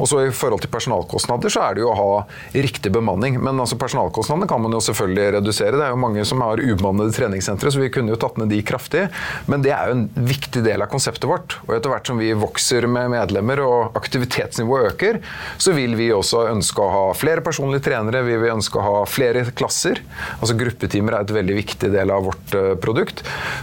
Og 0.00 0.10
så 0.10 0.22
I 0.26 0.34
forhold 0.34 0.64
til 0.64 0.72
personalkostnader 0.72 1.52
så 1.52 1.64
er 1.66 1.76
det 1.76 1.84
jo 1.84 1.92
å 1.92 1.96
ha 1.98 2.10
riktig 2.54 2.92
bemanning. 2.94 3.38
Men 3.42 3.60
altså 3.62 3.78
personalkostnadene 3.80 4.48
kan 4.50 4.62
man 4.62 4.76
jo 4.76 4.82
selvfølgelig 4.84 5.38
redusere. 5.38 5.76
Det 5.78 5.86
er 5.86 5.94
jo 5.94 6.02
mange 6.02 6.24
som 6.28 6.44
har 6.44 6.62
ubemannede 6.62 7.14
treningssentre, 7.16 7.72
så 7.72 7.82
vi 7.82 7.90
kunne 7.94 8.12
jo 8.12 8.20
tatt 8.20 8.38
ned 8.40 8.52
de 8.52 8.60
kraftig. 8.66 9.06
Men 9.50 9.64
det 9.64 9.72
er 9.74 9.90
jo 9.90 9.98
en 9.98 10.06
viktig 10.28 10.64
del 10.66 10.84
av 10.84 10.92
konseptet 10.92 11.28
vårt. 11.30 11.58
Og 11.66 11.76
etter 11.78 11.92
hvert 11.92 12.12
som 12.12 12.20
vi 12.20 12.32
vokser 12.36 12.88
med 12.90 13.12
medlemmer 13.14 13.62
og 13.64 13.96
aktivitetsnivået 13.98 14.92
øker, 14.92 15.20
så 15.62 15.74
vil 15.76 15.96
vi 15.98 16.10
også 16.14 16.46
ønske 16.52 16.84
å 16.84 16.92
ha 16.92 17.04
flere 17.16 17.44
personlige 17.44 17.86
trenere, 17.88 18.24
vi 18.26 18.36
vil 18.40 18.56
ønske 18.56 18.80
å 18.80 18.86
ha 18.86 18.96
flere 19.08 19.46
klasser. 19.56 20.02
Altså 20.38 20.56
Gruppetimer 20.58 21.16
er 21.16 21.26
et 21.26 21.34
veldig 21.36 21.56
viktig 21.62 21.92
del 21.94 22.12
av 22.12 22.26
vårt 22.28 22.56
produkt. 22.82 23.22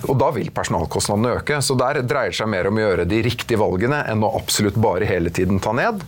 Og 0.09 0.17
da 0.19 0.31
vil 0.35 0.49
personalkostnadene 0.53 1.02
kostnadene 1.03 1.35
øke. 1.37 1.59
Så 1.61 1.75
der 1.79 2.01
dreier 2.03 2.31
det 2.31 2.37
seg 2.37 2.49
mer 2.51 2.67
om 2.69 2.77
å 2.79 2.83
gjøre 2.83 3.05
de 3.09 3.21
riktige 3.25 3.59
valgene 3.59 4.03
enn 4.09 4.23
å 4.23 4.31
absolutt 4.37 4.77
bare 4.81 5.07
hele 5.09 5.31
tiden 5.33 5.59
ta 5.63 5.73
ned. 5.75 6.01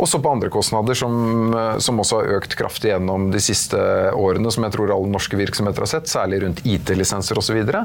Også 0.00 0.20
på 0.22 0.32
andre 0.32 0.50
kostnader 0.52 0.96
som, 0.96 1.52
som 1.82 2.00
også 2.00 2.22
har 2.22 2.38
økt 2.38 2.56
kraftig 2.58 2.92
gjennom 2.92 3.28
de 3.32 3.42
siste 3.42 3.78
årene, 4.16 4.50
som 4.54 4.64
jeg 4.64 4.74
tror 4.74 4.94
alle 4.94 5.12
norske 5.12 5.38
virksomheter 5.38 5.84
har 5.84 5.90
sett, 5.90 6.08
særlig 6.10 6.42
rundt 6.44 6.64
IT-lisenser 6.64 7.36
osv., 7.38 7.46
så, 7.48 7.54
videre, 7.56 7.78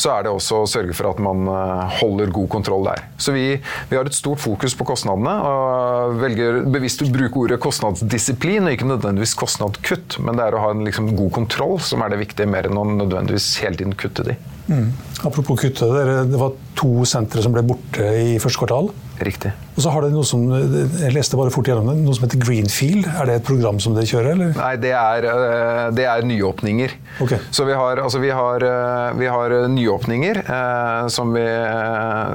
så 0.00 0.14
er 0.14 0.24
det 0.24 0.30
også 0.32 0.62
å 0.62 0.68
sørge 0.70 0.94
for 0.96 1.10
at 1.10 1.18
man 1.20 1.44
eh, 1.52 1.98
holder 1.98 2.32
god 2.32 2.48
kontroll 2.54 2.86
der. 2.86 3.02
Så 3.20 3.34
vi, 3.36 3.58
vi 3.90 3.98
har 3.98 4.08
et 4.08 4.16
stort 4.16 4.40
fokus 4.40 4.72
på 4.78 4.86
kostnadene, 4.88 5.34
og 5.44 6.16
velger 6.22 6.62
bevisst 6.72 7.04
å 7.04 7.10
bruke 7.12 7.42
ordet 7.42 7.60
kostnadsdisiplin, 7.60 8.64
og 8.64 8.78
ikke 8.78 8.88
nødvendigvis 8.88 9.36
kostnadskutt, 9.36 10.16
men 10.24 10.40
det 10.40 10.48
er 10.48 10.56
å 10.56 10.64
ha 10.64 10.72
en 10.72 10.88
liksom, 10.88 11.12
god 11.20 11.34
kontroll 11.36 11.76
som 11.84 12.00
er 12.00 12.14
det 12.14 12.22
viktige, 12.24 12.48
mer 12.48 12.70
enn 12.70 12.80
å 12.80 12.88
nødvendigvis 12.94 13.58
hele 13.60 13.76
tiden 13.82 13.92
kutte 14.00 14.24
de. 14.24 14.40
Mm. 14.68 14.92
Apropos 15.28 15.60
kutte, 15.60 15.88
det 16.30 16.40
var 16.40 16.54
to 16.78 17.04
sentre 17.08 17.42
som 17.44 17.52
ble 17.54 17.64
borte 17.66 18.06
i 18.20 18.38
første 18.42 18.62
kvartal. 18.62 18.90
Riktig. 19.22 19.52
Og 19.74 19.82
så 19.82 19.90
har 19.90 20.04
det 20.04 20.12
noe 20.14 20.26
som, 20.26 20.42
jeg 20.50 21.10
leste 21.14 21.38
bare 21.38 21.50
fort 21.50 21.66
gjennom 21.66 21.88
det, 21.90 21.96
noe 22.04 22.14
som 22.14 22.28
heter 22.28 22.38
Greenfield. 22.38 23.08
Er 23.10 23.26
det 23.26 23.38
et 23.40 23.46
program 23.46 23.80
som 23.82 23.96
dere 23.96 24.06
kjører? 24.06 24.30
eller? 24.34 24.52
Nei, 24.54 24.74
det 24.78 24.92
er, 24.94 25.26
eh, 25.26 25.86
det 25.94 26.04
er 26.06 26.26
nyåpninger. 26.26 26.94
Okay. 27.24 27.38
Så 27.50 27.66
vi 27.66 27.74
har, 27.74 27.98
altså 28.02 28.20
vi 28.22 28.30
har, 28.30 28.62
eh, 28.62 29.16
vi 29.18 29.26
har 29.30 29.54
nyåpninger 29.70 30.38
eh, 30.44 31.08
som, 31.14 31.34
vi, 31.34 31.46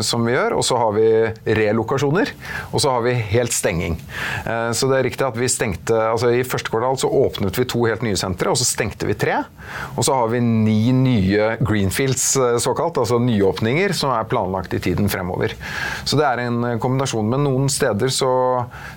som, 0.04 0.26
vi, 0.28 0.36
gjør, 0.36 0.58
og 0.60 0.66
så 0.68 0.80
har 0.82 0.92
vi 0.98 1.08
relokasjoner. 1.62 2.34
Og 2.74 2.84
så 2.84 2.92
har 2.96 3.06
vi 3.08 3.16
helt 3.32 3.56
stenging. 3.56 3.96
Eh, 4.44 4.72
så 4.76 4.92
det 4.92 5.00
er 5.00 5.08
riktig 5.08 5.28
at 5.28 5.40
vi 5.40 5.52
stengte 5.52 5.96
altså 6.10 6.34
I 6.36 6.44
første 6.48 6.72
kvartal 6.72 7.00
så 7.00 7.12
åpnet 7.22 7.56
vi 7.60 7.68
to 7.72 7.86
helt 7.88 8.04
nye 8.04 8.20
sentre, 8.20 8.52
og 8.52 8.60
så 8.60 8.68
stengte 8.68 9.08
vi 9.08 9.16
tre. 9.20 9.42
Og 9.96 10.04
så 10.08 10.16
har 10.16 10.28
vi 10.32 10.44
ni 10.44 10.92
nye 10.96 11.54
Greenfields, 11.64 12.34
såkalt, 12.64 13.00
altså 13.00 13.20
nyåpninger, 13.24 13.96
som 13.96 14.12
er 14.12 14.28
planlagt 14.28 14.76
i 14.76 14.84
tiden 14.84 15.08
fremover. 15.12 15.56
Så 16.04 16.20
det 16.20 16.28
er 16.28 16.44
en 16.50 16.60
kombinasjon. 16.78 17.30
Men 17.32 17.46
noen 17.48 17.70
steder 17.72 18.14
så 18.14 18.32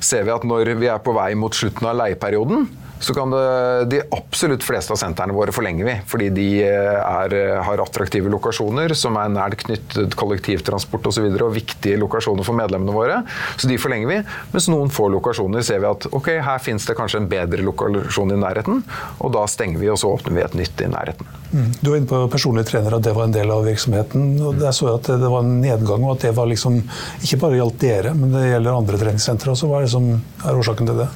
ser 0.03 0.27
vi 0.29 0.35
at 0.35 0.45
når 0.45 0.75
vi 0.77 0.91
er 0.93 1.01
på 1.03 1.15
vei 1.17 1.33
mot 1.39 1.57
slutten 1.57 1.89
av 1.89 1.97
leieperioden, 2.03 2.69
så 3.03 3.15
kan 3.15 3.33
det, 3.35 3.85
de 3.91 4.01
absolutt 4.15 4.63
fleste 4.63 4.95
av 4.95 5.01
sentrene 5.01 5.35
våre 5.35 5.55
forlenger 5.55 5.89
vi. 5.89 5.97
Fordi 6.07 6.29
de 6.35 6.47
eh, 6.63 7.01
er, 7.03 7.35
har 7.67 7.83
attraktive 7.83 8.31
lokasjoner 8.31 8.95
som 8.99 9.19
er 9.19 9.33
nært 9.33 9.65
knyttet 9.67 10.15
kollektivtransport 10.19 11.11
osv. 11.11 11.27
Og, 11.27 11.39
så 11.39 11.49
og 11.49 11.57
viktige 11.57 11.99
lokasjoner 11.99 12.47
for 12.47 12.59
medlemmene 12.59 12.95
våre. 12.95 13.21
Så 13.59 13.71
de 13.71 13.79
forlenger 13.83 14.11
vi. 14.11 14.21
Mens 14.55 14.71
noen 14.71 14.93
få 14.95 15.09
lokasjoner 15.13 15.67
ser 15.67 15.83
vi 15.83 15.91
at 15.91 16.07
ok, 16.15 16.31
her 16.47 16.63
finnes 16.63 16.87
det 16.87 16.97
kanskje 16.99 17.23
en 17.23 17.31
bedre 17.31 17.67
lokasjon 17.67 18.35
i 18.37 18.41
nærheten. 18.41 18.85
Og 19.19 19.35
da 19.35 19.47
stenger 19.51 19.83
vi, 19.83 19.91
og 19.93 19.99
så 20.01 20.13
åpner 20.15 20.39
vi 20.39 20.47
et 20.47 20.59
nytt 20.63 20.85
i 20.87 20.91
nærheten. 20.93 21.39
Mm. 21.53 21.69
Du 21.81 21.91
var 21.91 21.99
inne 21.99 22.09
på 22.09 22.21
personlig 22.33 22.65
trener, 22.71 22.95
at 22.97 23.05
det 23.05 23.13
var 23.17 23.27
en 23.29 23.35
del 23.35 23.51
av 23.53 23.67
virksomheten. 23.67 24.29
og 24.41 24.63
Jeg 24.63 24.77
så 24.79 24.95
at 24.95 25.11
det 25.11 25.33
var 25.35 25.43
en 25.45 25.59
nedgang, 25.61 26.07
og 26.07 26.15
at 26.17 26.29
det 26.29 26.33
var 26.37 26.49
liksom, 26.49 26.79
ikke 27.21 27.41
bare 27.43 27.59
gjaldt 27.59 27.81
dere, 27.83 28.15
men 28.17 28.33
det 28.33 28.47
gjelder 28.47 28.79
andre 28.79 29.01
treningssentre 29.03 29.53
også. 29.53 29.69
Hva 29.69 29.83
er 29.83 29.89
det 29.89 29.93
som 29.93 30.09
er 30.15 30.63
årsaken 30.63 30.89
til 30.89 31.03
det? 31.03 31.09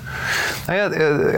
Nei, 0.66 0.76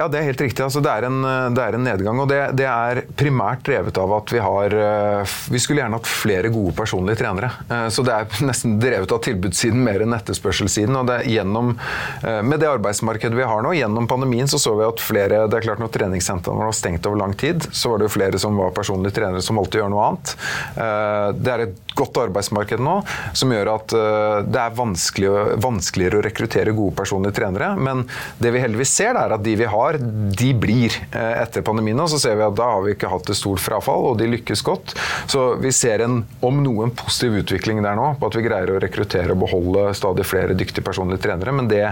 ja, 0.01 0.09
Det 0.09 0.19
er 0.19 0.27
helt 0.31 0.38
riktig. 0.45 0.65
Altså, 0.65 0.83
det, 0.85 0.93
er 0.93 1.07
en, 1.09 1.21
det, 1.55 1.63
er 1.63 1.77
en, 1.77 1.85
nedgang. 1.85 2.23
og 2.23 2.29
det, 2.31 2.41
det, 2.59 2.67
er 2.69 3.03
primært 3.19 3.65
drevet 3.67 3.99
av 4.01 4.15
at 4.19 4.33
vi 4.35 4.43
har 4.43 4.75
eh, 4.75 5.37
Vi 5.53 5.61
skulle 5.63 5.83
gjerne 5.83 5.99
hatt 5.99 6.11
flere 6.11 6.53
gode 6.53 6.75
personlige 6.79 7.21
trenere. 7.23 7.51
Eh, 7.69 7.87
så 7.95 8.05
det 8.07 8.15
er 8.15 8.43
nesten 8.51 8.79
drevet 8.83 9.13
av 9.15 9.23
tilbudssiden 9.25 9.83
mer 9.85 10.05
enn 10.05 10.17
etterspørselssiden. 10.17 10.97
og 10.99 11.09
det 11.11 11.21
gjennom, 11.33 11.75
eh, 12.23 12.41
Med 12.43 12.63
det 12.63 12.71
arbeidsmarkedet 12.71 13.39
vi 13.39 13.49
har 13.49 13.65
nå, 13.65 13.75
gjennom 13.79 14.09
pandemien, 14.11 14.49
så 14.49 14.61
så 14.63 14.75
vi 14.79 14.87
at 14.89 15.03
flere 15.03 15.45
det 15.49 15.61
er 15.61 15.67
klart 15.69 15.83
Når 15.83 15.93
treningssentrene 15.95 16.69
var 16.69 16.77
stengt 16.77 17.07
over 17.09 17.21
lang 17.23 17.35
tid, 17.39 17.69
så 17.73 17.93
var 17.93 18.01
det 18.01 18.09
jo 18.09 18.17
flere 18.19 18.41
som 18.41 18.57
var 18.59 18.75
personlige 18.77 19.19
trenere 19.19 19.45
som 19.45 19.59
valgte 19.59 19.79
å 19.79 19.85
gjøre 19.85 19.95
noe 19.95 20.09
annet. 20.09 20.35
Eh, 20.77 21.29
det 21.39 21.55
er 21.55 21.67
et 21.67 21.95
godt 21.99 22.19
arbeidsmarked 22.23 22.83
nå 22.83 22.99
som 23.37 23.53
gjør 23.53 23.73
at 23.75 23.95
eh, 23.97 24.37
det 24.49 24.63
er 24.63 24.77
vanskelig, 24.79 25.33
vanskeligere 25.63 26.21
å 26.21 26.25
rekruttere 26.27 26.75
gode 26.77 26.97
personlige 26.99 27.39
trenere. 27.41 27.73
Men 27.79 28.05
det 28.43 28.53
vi 28.55 28.63
heldigvis 28.63 28.95
ser, 29.01 29.19
er 29.19 29.35
at 29.35 29.45
de 29.45 29.55
vi 29.59 29.69
har, 29.69 29.99
de 30.29 30.53
blir 30.55 30.95
eh, 31.11 31.43
etter 31.43 31.65
pandemien. 31.67 31.99
Og 32.01 32.11
så 32.13 32.21
ser 32.21 32.39
vi 32.39 32.47
at 32.47 32.57
da 32.59 32.69
har 32.75 32.85
vi 32.85 32.95
ikke 32.95 33.11
hatt 33.11 33.31
et 33.31 33.39
stort 33.39 33.63
frafall, 33.63 34.11
og 34.11 34.19
de 34.21 34.29
lykkes 34.33 34.63
godt. 34.67 34.95
Så 35.31 35.45
vi 35.63 35.73
ser 35.75 36.05
en, 36.05 36.21
om 36.45 36.61
noe 36.65 36.89
en 36.89 36.95
positiv 36.95 37.39
utvikling 37.43 37.83
der 37.85 37.99
nå, 37.99 38.11
på 38.21 38.31
at 38.31 38.39
vi 38.39 38.45
greier 38.47 38.75
å 38.75 38.81
rekruttere 38.83 39.35
og 39.35 39.43
beholde 39.45 39.89
stadig 39.99 40.27
flere 40.29 40.57
dyktige 40.59 40.87
personlige 40.87 41.25
trenere. 41.27 41.55
Men 41.55 41.71
det, 41.71 41.85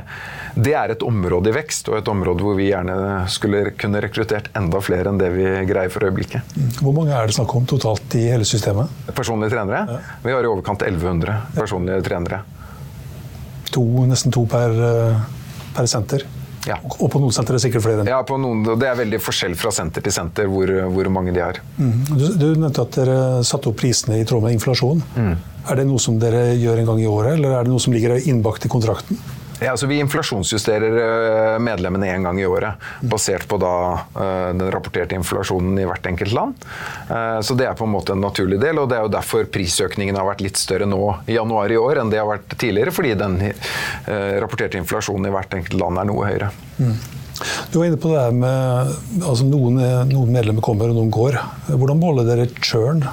det 0.54 0.74
er 0.78 0.94
et 0.94 1.06
område 1.06 1.52
i 1.52 1.56
vekst, 1.56 1.90
og 1.92 2.00
et 2.00 2.12
område 2.12 2.46
hvor 2.46 2.58
vi 2.58 2.70
gjerne 2.70 3.26
skulle 3.32 3.72
kunne 3.78 4.02
rekruttert 4.04 4.50
enda 4.58 4.82
flere 4.84 5.12
enn 5.12 5.20
det 5.20 5.30
vi 5.34 5.46
greier 5.68 5.92
for 5.92 6.06
øyeblikket. 6.08 6.56
Hvor 6.80 6.94
mange 6.96 7.14
er 7.16 7.28
det 7.28 7.36
snakk 7.38 7.54
om 7.58 7.68
totalt 7.68 8.18
i 8.18 8.26
hele 8.30 8.46
systemet? 8.48 8.92
Personlige 9.16 9.54
trenere? 9.56 9.84
Ja. 9.90 10.18
Vi 10.24 10.34
har 10.34 10.44
i 10.44 10.50
overkant 10.50 10.84
1100 10.86 11.56
personlige 11.56 12.04
trenere. 12.06 12.42
To, 13.74 13.82
nesten 14.08 14.32
to 14.32 14.46
per, 14.48 14.72
eh, 14.72 15.22
per 15.76 15.88
senter? 15.90 16.24
Ja. 16.66 16.78
Og 16.98 17.08
på 17.12 17.20
noen 17.22 17.34
sentre 17.34 17.60
sikkert 17.62 17.84
flere? 17.84 18.04
Ja, 18.08 18.18
på 18.26 18.38
noen, 18.42 18.64
det 18.66 18.88
er 18.88 18.98
veldig 18.98 19.20
forskjell 19.22 19.54
fra 19.58 19.70
senter 19.74 20.02
til 20.04 20.14
senter 20.14 20.48
hvor, 20.50 20.70
hvor 20.92 21.10
mange 21.14 21.34
de 21.36 21.42
har. 21.44 21.60
Mm. 21.78 21.98
Du, 22.10 22.26
du, 22.34 22.46
nevnte 22.58 22.82
at 22.82 22.98
dere 22.98 23.18
satte 23.46 23.70
opp 23.70 23.78
prisene 23.80 24.18
i 24.20 24.26
tråd 24.26 24.44
med 24.44 24.56
inflasjon. 24.56 25.02
Mm. 25.14 25.34
Er 25.70 25.80
det 25.80 25.86
noe 25.88 26.02
som 26.02 26.18
dere 26.22 26.48
gjør 26.58 26.82
en 26.82 26.90
gang 26.90 27.02
i 27.02 27.10
året, 27.10 27.36
eller 27.38 27.54
er 27.54 27.66
det 27.66 27.74
noe 27.74 27.82
som 27.82 27.94
ligger 27.94 28.18
innbakt 28.18 28.66
i 28.66 28.72
kontrakten? 28.72 29.20
Ja, 29.60 29.70
altså 29.72 29.86
Vi 29.86 29.98
inflasjonsjusterer 30.04 30.98
eh, 31.00 31.58
medlemmene 31.64 32.10
én 32.12 32.26
gang 32.26 32.40
i 32.40 32.46
året, 32.46 32.82
basert 33.00 33.46
på 33.48 33.56
da 33.60 33.72
eh, 34.12 34.50
den 34.52 34.68
rapporterte 34.72 35.16
inflasjonen 35.16 35.78
i 35.80 35.86
hvert 35.88 36.06
enkelt 36.10 36.34
land. 36.36 36.66
Eh, 37.08 37.40
så 37.40 37.56
det 37.56 37.68
er 37.70 37.78
på 37.78 37.88
en 37.88 37.94
måte 37.94 38.12
en 38.12 38.20
naturlig 38.20 38.60
del, 38.60 38.82
og 38.82 38.90
det 38.90 38.98
er 38.98 39.06
jo 39.06 39.14
derfor 39.16 39.48
prisøkningen 39.52 40.18
har 40.18 40.28
vært 40.28 40.44
litt 40.44 40.60
større 40.60 40.88
nå 40.88 41.00
i 41.26 41.38
januar 41.38 41.72
i 41.72 41.80
år 41.80 42.02
enn 42.02 42.12
det 42.12 42.20
har 42.20 42.28
vært 42.28 42.56
tidligere, 42.60 42.92
fordi 42.92 43.14
den 43.16 43.38
rapporterte 44.42 44.78
inflasjonen 44.80 45.28
i 45.28 45.32
hvert 45.34 45.54
enkelt 45.56 45.76
land 45.80 46.00
er 46.00 46.08
noe 46.08 46.26
høyere. 46.28 46.50
Mm. 46.76 46.96
Du 47.72 47.78
var 47.78 47.88
inne 47.88 48.00
på 48.00 48.10
det 48.12 48.20
her 48.20 48.36
med 48.36 49.22
altså 49.22 49.46
noen, 49.48 49.80
noen 50.10 50.32
medlemmer 50.32 50.64
kommer 50.64 50.92
og 50.92 50.98
noen 50.98 51.12
går. 51.12 51.38
Hvordan 51.72 52.00
måler 52.00 52.28
dere 52.28 52.48
churn? 52.64 53.04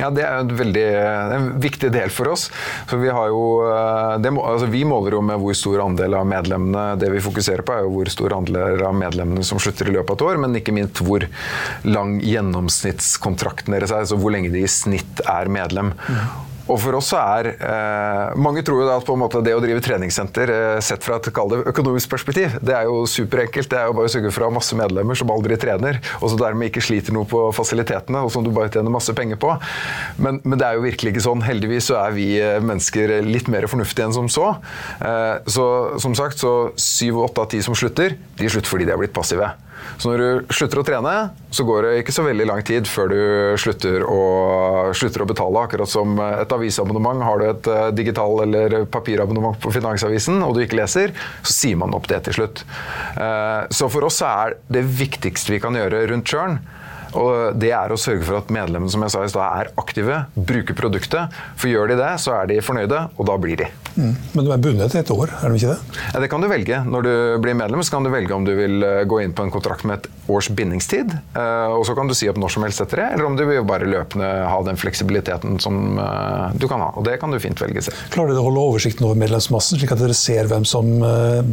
Ja, 0.00 0.08
Det 0.10 0.24
er 0.24 0.52
veldig, 0.56 0.84
en 1.36 1.48
viktig 1.62 1.90
del 1.92 2.12
for 2.12 2.32
oss. 2.32 2.46
For 2.90 3.00
vi, 3.02 3.10
jo, 3.10 3.42
det, 4.22 4.32
altså 4.32 4.68
vi, 4.72 4.84
måler 4.88 5.18
jo 5.18 5.22
med 5.24 5.40
hvor 5.42 5.56
stor 5.58 5.84
andel 5.84 6.16
av 6.16 6.28
medlemmene 6.28 6.84
Det 7.00 7.10
vi 7.12 7.22
fokuserer 7.24 7.64
på, 7.66 7.74
er 7.74 7.86
jo 7.86 7.92
hvor 7.96 8.12
stor 8.12 8.36
andel 8.38 8.84
av 8.86 8.96
medlemmene 8.96 9.44
som 9.46 9.60
slutter 9.62 9.90
i 9.90 9.96
løpet 9.96 10.14
av 10.14 10.18
et 10.18 10.26
år, 10.30 10.40
men 10.44 10.60
ikke 10.60 10.76
minst 10.76 11.02
hvor 11.04 11.26
lang 11.84 12.18
gjennomsnittskontrakten 12.24 13.76
deres 13.76 13.92
er. 13.92 14.06
Altså 14.06 14.20
hvor 14.20 14.34
lenge 14.34 14.52
de 14.54 14.64
i 14.64 14.70
snitt 14.70 15.22
er 15.28 15.52
medlem. 15.52 15.92
Mm. 16.08 16.51
Og 16.70 16.78
for 16.82 16.96
oss 16.98 17.10
er 17.16 17.48
eh, 17.52 18.34
Mange 18.40 18.62
tror 18.66 18.82
jo 18.82 18.88
da 18.88 18.98
at 19.26 19.36
det 19.44 19.54
å 19.56 19.62
drive 19.62 19.82
treningssenter 19.84 20.52
eh, 20.52 20.78
sett 20.84 21.02
fra 21.04 21.18
et 21.18 21.28
økonomisk 21.72 22.10
perspektiv, 22.12 22.56
det 22.62 22.76
er 22.76 22.86
jo 22.88 23.02
superenkelt. 23.08 23.70
Det 23.70 23.78
er 23.78 23.88
jo 23.90 23.96
bare 23.98 24.10
å 24.10 24.32
å 24.42 24.48
ha 24.48 24.54
masse 24.54 24.76
medlemmer 24.78 25.18
som 25.18 25.30
aldri 25.34 25.58
trener, 25.60 25.98
og 26.20 26.32
som 26.32 26.40
dermed 26.40 26.70
ikke 26.70 26.84
sliter 26.84 27.14
noe 27.14 27.28
på 27.28 27.44
fasilitetene, 27.56 28.22
og 28.22 28.32
som 28.34 28.44
du 28.44 28.52
bare 28.54 28.70
tjener 28.72 28.92
masse 28.94 29.14
penger 29.16 29.40
på. 29.42 29.54
Men, 30.22 30.40
men, 30.44 30.58
det 30.60 30.68
er 30.68 30.78
jo 30.78 30.86
virkelig 30.86 31.14
ikke 31.14 31.26
sånn. 31.26 31.44
Heldigvis 31.46 31.90
så 31.90 31.98
er 32.04 32.16
vi 32.16 32.28
eh, 32.40 32.60
mennesker 32.62 33.18
litt 33.26 33.50
mer 33.52 33.68
fornuftige 33.70 34.08
enn 34.08 34.16
som 34.16 34.30
så. 34.32 34.54
Eh, 35.02 35.34
så 35.50 35.66
som 36.02 36.16
sagt, 36.18 36.42
så 36.42 36.72
syv, 36.80 37.22
åtte 37.26 37.44
av 37.44 37.52
ti 37.52 37.62
som 37.64 37.76
slutter, 37.78 38.16
de 38.38 38.50
slutter 38.52 38.70
fordi 38.70 38.88
de 38.88 38.94
er 38.94 39.02
blitt 39.02 39.16
passive. 39.16 39.50
Så 39.98 40.10
når 40.10 40.22
du 40.22 40.52
slutter 40.54 40.80
å 40.80 40.84
trene, 40.86 41.14
så 41.52 41.66
går 41.68 41.86
det 41.86 41.92
ikke 42.02 42.14
så 42.16 42.24
veldig 42.26 42.46
lang 42.48 42.62
tid 42.66 42.88
før 42.88 43.12
du 43.12 43.20
slutter 43.60 44.04
å, 44.08 44.20
slutter 44.96 45.24
å 45.24 45.28
betale. 45.28 45.64
Akkurat 45.66 45.90
som 45.90 46.16
et 46.24 46.54
avisabonnement. 46.56 47.22
Har 47.26 47.40
du 47.42 47.48
et 47.50 47.70
eh, 47.70 47.88
digital- 47.96 48.44
eller 48.46 48.84
papirabonnement 48.90 49.58
på 49.62 49.72
Finansavisen 49.74 50.42
og 50.42 50.56
du 50.56 50.64
ikke 50.64 50.80
leser, 50.80 51.14
så 51.42 51.56
sier 51.56 51.80
man 51.80 51.94
opp 51.96 52.08
det 52.10 52.22
til 52.28 52.40
slutt. 52.40 52.64
Eh, 53.16 53.62
så 53.70 53.90
for 53.92 54.08
oss 54.08 54.22
er 54.26 54.56
det 54.72 54.84
viktigste 54.98 55.54
vi 55.54 55.62
kan 55.62 55.76
gjøre 55.78 56.06
rundt 56.10 56.30
churn, 56.32 56.58
og 57.18 57.58
det 57.60 57.72
er 57.76 57.92
å 57.92 57.98
sørge 58.00 58.24
for 58.26 58.40
at 58.40 58.52
medlemmene 58.52 58.92
som 58.92 59.02
jeg 59.04 59.12
sa 59.14 59.22
i 59.24 59.30
sted, 59.30 59.42
er 59.42 59.70
aktive, 59.80 60.22
bruker 60.34 60.76
produktet. 60.76 61.34
For 61.60 61.70
gjør 61.70 61.92
de 61.92 61.98
det, 62.00 62.10
så 62.22 62.36
er 62.38 62.50
de 62.50 62.60
fornøyde, 62.64 63.04
og 63.16 63.28
da 63.28 63.36
blir 63.40 63.60
de. 63.60 63.68
Mm. 63.96 64.14
Men 64.32 64.46
du 64.46 64.52
er 64.54 64.62
bundet 64.62 64.94
til 64.94 65.02
et 65.02 65.12
år, 65.12 65.32
er 65.42 65.52
du 65.52 65.58
ikke 65.58 65.74
det? 65.74 66.00
Ja, 66.14 66.22
det 66.24 66.30
kan 66.32 66.44
du 66.44 66.48
velge. 66.50 66.80
Når 66.88 67.06
du 67.06 67.12
blir 67.44 67.56
medlem, 67.58 67.84
så 67.84 67.96
kan 67.96 68.06
du 68.06 68.12
velge 68.12 68.36
om 68.36 68.46
du 68.48 68.54
vil 68.56 68.86
eh, 68.86 69.02
gå 69.08 69.20
inn 69.24 69.36
på 69.36 69.46
en 69.46 69.52
kontrakt 69.52 69.86
med 69.88 70.00
et 70.00 70.30
års 70.32 70.48
bindingstid. 70.56 71.12
Eh, 71.12 71.76
og 71.76 71.84
så 71.88 71.96
kan 71.98 72.08
du 72.08 72.16
si 72.16 72.30
opp 72.32 72.40
når 72.40 72.56
som 72.56 72.66
helst 72.66 72.84
etter 72.84 73.04
det, 73.04 73.08
eller 73.16 73.28
om 73.28 73.38
du 73.38 73.44
vil 73.48 73.64
bare 73.68 73.88
løpende 73.88 74.30
ha 74.48 74.60
den 74.66 74.80
fleksibiliteten 74.80 75.60
som 75.62 75.98
eh, 76.00 76.46
du 76.56 76.68
kan 76.70 76.84
ha. 76.84 76.92
Og 76.96 77.06
det 77.08 77.18
kan 77.22 77.32
du 77.32 77.40
fint 77.42 77.60
velge 77.60 77.84
selv. 77.88 78.06
Klarer 78.14 78.32
dere 78.32 78.44
å 78.44 78.48
holde 78.48 78.68
oversikten 78.72 79.08
over 79.08 79.20
medlemsmassen, 79.20 79.80
slik 79.80 79.92
at 79.94 80.02
dere 80.02 80.16
ser 80.16 80.48
hvem 80.50 80.64
som 80.68 80.88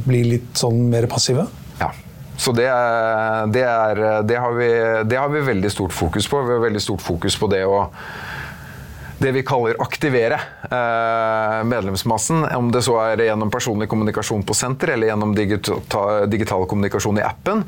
blir 0.05 0.27
litt 0.37 0.59
sånn 0.59 0.87
mer 0.91 1.07
passive? 1.11 1.47
Så 2.39 2.53
det, 2.55 2.69
det, 3.51 3.63
er, 3.67 4.03
det, 4.23 4.37
har 4.39 4.53
vi, 4.55 4.69
det, 5.03 5.17
har 5.19 5.29
vi, 5.29 5.41
veldig 5.43 5.71
stort 5.71 5.93
fokus 5.93 6.27
på. 6.27 6.41
Vi 6.47 6.55
har 6.55 6.61
veldig 6.63 6.81
stort 6.81 7.03
fokus 7.03 7.35
på 7.39 7.51
det 7.51 7.65
å 7.67 7.89
det 9.19 9.33
vi 9.35 9.41
kaller 9.43 9.75
aktivere 9.83 10.37
eh, 10.71 11.63
medlemsmassen. 11.67 12.45
Om 12.55 12.71
det 12.71 12.85
så 12.85 12.95
er 13.03 13.25
gjennom 13.27 13.51
personlig 13.51 13.89
kommunikasjon 13.91 14.45
på 14.47 14.55
senter 14.55 14.93
eller 14.93 15.11
gjennom 15.11 15.33
digital 15.35 16.63
kommunikasjon 16.71 17.19
i 17.19 17.25
appen. 17.27 17.65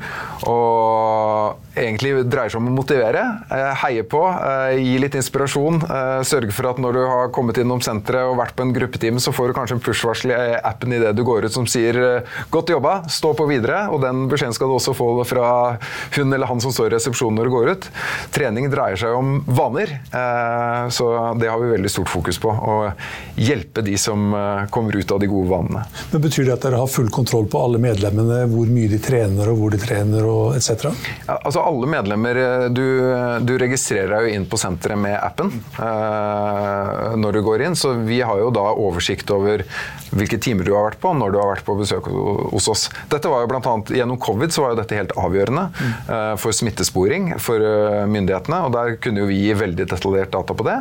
Og 0.48 1.71
egentlig 1.78 2.12
dreier 2.28 2.52
seg 2.52 2.60
om 2.60 2.68
å 2.68 2.74
motivere, 2.74 3.22
eh, 3.50 3.72
heie 3.82 4.02
på, 4.04 4.20
eh, 4.28 4.76
gi 4.76 4.98
litt 4.98 5.14
inspirasjon. 5.14 5.82
Eh, 5.82 6.22
sørge 6.22 6.52
for 6.52 6.68
at 6.68 6.78
når 6.78 6.92
du 6.92 7.06
har 7.06 7.28
kommet 7.28 7.56
innom 7.56 7.80
senteret 7.80 8.28
og 8.28 8.38
vært 8.38 8.54
på 8.56 8.62
en 8.62 8.74
gruppetime, 8.74 9.20
så 9.20 9.32
får 9.32 9.48
du 9.48 9.54
kanskje 9.54 9.72
en 9.72 9.80
push-varsel 9.80 10.32
i 10.32 10.60
appen 10.62 10.92
idet 10.92 11.16
du 11.16 11.24
går 11.24 11.44
ut 11.44 11.52
som 11.52 11.66
sier 11.66 12.24
'godt 12.50 12.68
jobba, 12.68 13.04
stå 13.08 13.34
på 13.34 13.48
videre'. 13.48 13.90
Og 13.90 14.00
den 14.00 14.28
beskjeden 14.28 14.54
skal 14.54 14.68
du 14.68 14.74
også 14.74 14.94
få 14.94 15.24
fra 15.24 15.78
hun 16.12 16.32
eller 16.32 16.46
han 16.46 16.60
som 16.60 16.70
står 16.70 16.86
i 16.86 16.96
resepsjonen 16.96 17.36
når 17.36 17.44
du 17.44 17.50
går 17.50 17.70
ut. 17.70 17.88
Trening 18.32 18.70
dreier 18.70 18.96
seg 18.96 19.14
om 19.14 19.44
vaner, 19.46 20.00
så 20.90 21.38
det 21.38 21.48
har 21.48 21.58
vi 21.58 21.76
veldig 21.76 21.90
stort 21.90 22.08
fokus 22.08 22.38
på. 22.38 22.50
Å 22.50 22.92
hjelpe 23.36 23.82
de 23.82 23.96
som 23.96 24.32
kommer 24.70 24.96
ut 24.96 25.10
av 25.10 25.20
de 25.20 25.26
gode 25.26 25.48
vanene. 25.48 25.84
Men 26.12 26.22
Betyr 26.22 26.44
det 26.44 26.52
at 26.52 26.62
dere 26.62 26.78
har 26.78 26.86
full 26.86 27.08
kontroll 27.08 27.46
på 27.46 27.62
alle 27.62 27.78
medlemmene, 27.78 28.46
hvor 28.48 28.66
mye 28.66 28.88
de 28.88 28.98
trener 28.98 29.48
og 29.48 29.58
hvor 29.58 29.70
de 29.70 29.78
trener 29.78 30.24
og 30.24 30.56
etc.? 30.56 30.92
Ja, 31.26 31.38
altså 31.44 31.61
alle 31.66 31.88
medlemmer 31.90 32.38
eh, 32.38 32.66
du, 32.74 32.84
du, 33.44 33.54
registrerer 33.60 34.12
deg 34.14 34.26
jo 34.26 34.36
inn 34.36 34.46
på 34.48 34.58
senteret 34.60 34.98
med 34.98 35.16
appen 35.16 35.50
uh, 35.78 37.12
når 37.18 37.38
du 37.38 37.40
går 37.46 37.66
inn. 37.66 37.76
Så 37.78 37.94
vi 38.06 38.20
har 38.24 38.38
jo 38.40 38.50
da 38.54 38.64
oversikt 38.72 39.30
over 39.34 39.64
hvilke 40.12 40.36
timer 40.42 40.66
du 40.66 40.74
har 40.74 40.90
vært 40.90 41.00
på, 41.00 41.12
når 41.16 41.32
du 41.32 41.38
har 41.40 41.50
vært 41.54 41.66
på 41.66 41.76
besøk 41.78 42.08
hos 42.52 42.68
oss. 42.68 42.86
Dette 43.12 43.30
var 43.32 43.44
jo 43.44 43.50
blant 43.52 43.68
annet, 43.68 43.92
Gjennom 43.96 44.18
covid 44.20 44.52
så 44.52 44.64
var 44.64 44.74
jo 44.74 44.80
dette 44.80 44.96
helt 44.98 45.14
avgjørende 45.20 45.64
uh, 46.08 46.34
for 46.40 46.56
smittesporing 46.56 47.32
for 47.42 47.62
myndighetene. 48.08 48.62
og 48.66 48.74
Der 48.76 48.96
kunne 49.02 49.24
jo 49.24 49.30
vi 49.30 49.40
gi 49.44 49.56
veldig 49.56 49.86
detaljert 49.92 50.32
data 50.34 50.56
på 50.56 50.66
det. 50.66 50.78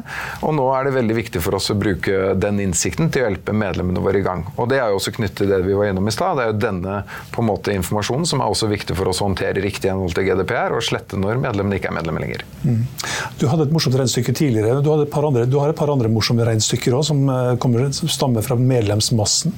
Og 0.47 0.55
nå 0.57 0.67
er 0.75 0.87
det 0.87 0.95
veldig 0.97 1.17
viktig 1.21 1.43
for 1.43 1.57
oss 1.57 1.71
å 1.73 1.77
bruke 1.79 2.33
den 2.39 2.61
innsikten 2.63 3.11
til 3.11 3.23
å 3.23 3.29
hjelpe 3.29 3.55
medlemmene 3.55 4.03
våre 4.03 4.21
i 4.21 4.25
gang. 4.25 4.45
Og 4.57 4.69
Det 4.71 4.81
er 4.81 4.91
jo 4.91 4.99
også 4.99 5.15
knyttet 5.15 5.43
til 5.43 5.51
det 5.51 5.61
vi 5.65 5.77
var 5.77 5.91
innom 5.91 6.09
i 6.09 6.13
stad. 6.15 6.37
Det 6.37 6.45
er 6.45 6.51
jo 6.53 6.59
denne 6.61 6.97
på 7.31 7.43
en 7.43 7.49
måte 7.49 7.75
informasjonen 7.75 8.27
som 8.27 8.43
er 8.43 8.51
også 8.51 8.69
viktig 8.71 8.97
for 8.97 9.11
oss 9.11 9.21
å 9.23 9.29
håndtere 9.29 9.63
riktig 9.63 9.91
i 9.91 10.13
til 10.15 10.27
GDPR 10.27 10.70
og 10.77 10.86
slette 10.86 11.19
når 11.19 11.41
medlemmene 11.41 11.79
ikke 11.79 11.91
er 11.91 11.97
medlemmer 11.97 12.23
lenger. 12.25 12.45
Mm. 12.63 12.81
Du 13.41 13.47
hadde 13.51 13.67
et 13.67 13.75
morsomt 13.75 13.97
regnestykke 13.99 14.36
tidligere. 14.38 14.81
Du, 14.84 14.91
et 15.05 15.13
andre, 15.27 15.45
du 15.49 15.60
har 15.62 15.71
et 15.71 15.77
par 15.77 15.91
andre 15.93 16.12
morsomme 16.12 16.45
regnestykker 16.47 16.97
òg, 16.97 17.05
som, 17.07 17.23
eh, 17.29 17.91
som 17.97 18.12
stammer 18.12 18.45
fra 18.45 18.57
medlemsmassen. 18.60 19.55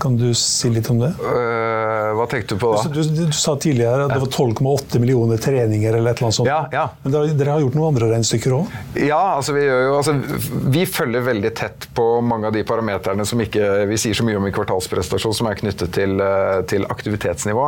Kan 0.00 0.16
du 0.16 0.30
si 0.34 0.70
litt 0.72 0.88
om 0.90 0.98
det? 1.02 1.10
Uh, 1.20 2.14
hva 2.16 2.24
tenkte 2.30 2.56
du 2.56 2.60
på 2.62 2.70
da? 2.72 2.84
Du, 2.88 3.02
du, 3.04 3.24
du 3.26 3.34
sa 3.36 3.52
tidligere 3.60 4.06
at 4.06 4.14
det 4.14 4.20
var 4.22 4.30
12,8 4.32 5.00
millioner 5.02 5.40
treninger 5.40 5.96
eller 5.98 6.14
et 6.14 6.20
eller 6.22 6.30
annet 6.30 6.36
sånt. 6.38 6.48
Ja, 6.48 6.60
ja. 6.72 6.86
Men 7.02 7.12
dere, 7.12 7.34
dere, 7.36 7.52
har 7.52 7.64
gjort 7.64 7.76
noen 7.76 7.90
andre 7.92 8.08
regnestykker 8.14 8.54
òg? 8.56 8.78
Ja, 8.96 9.20
altså 9.36 9.52
vi, 9.56 9.66
jo, 9.68 9.98
altså 9.98 10.14
vi, 10.72 10.86
følger 10.88 11.26
veldig 11.26 11.50
tett 11.60 11.88
på 11.96 12.06
mange 12.24 12.48
av 12.48 12.56
de 12.56 12.62
parameterne 12.66 13.26
som 13.28 13.42
ikke 13.44 13.68
vi 13.90 13.98
sier 14.00 14.16
så 14.16 14.24
mye 14.24 14.38
om 14.40 14.48
i 14.48 14.54
kvartalsprestasjon, 14.56 15.36
som 15.36 15.50
er 15.50 15.60
knyttet 15.60 15.92
til, 15.98 16.16
eh, 16.24 16.62
til 16.70 16.88
aktivitetsnivå. 16.88 17.66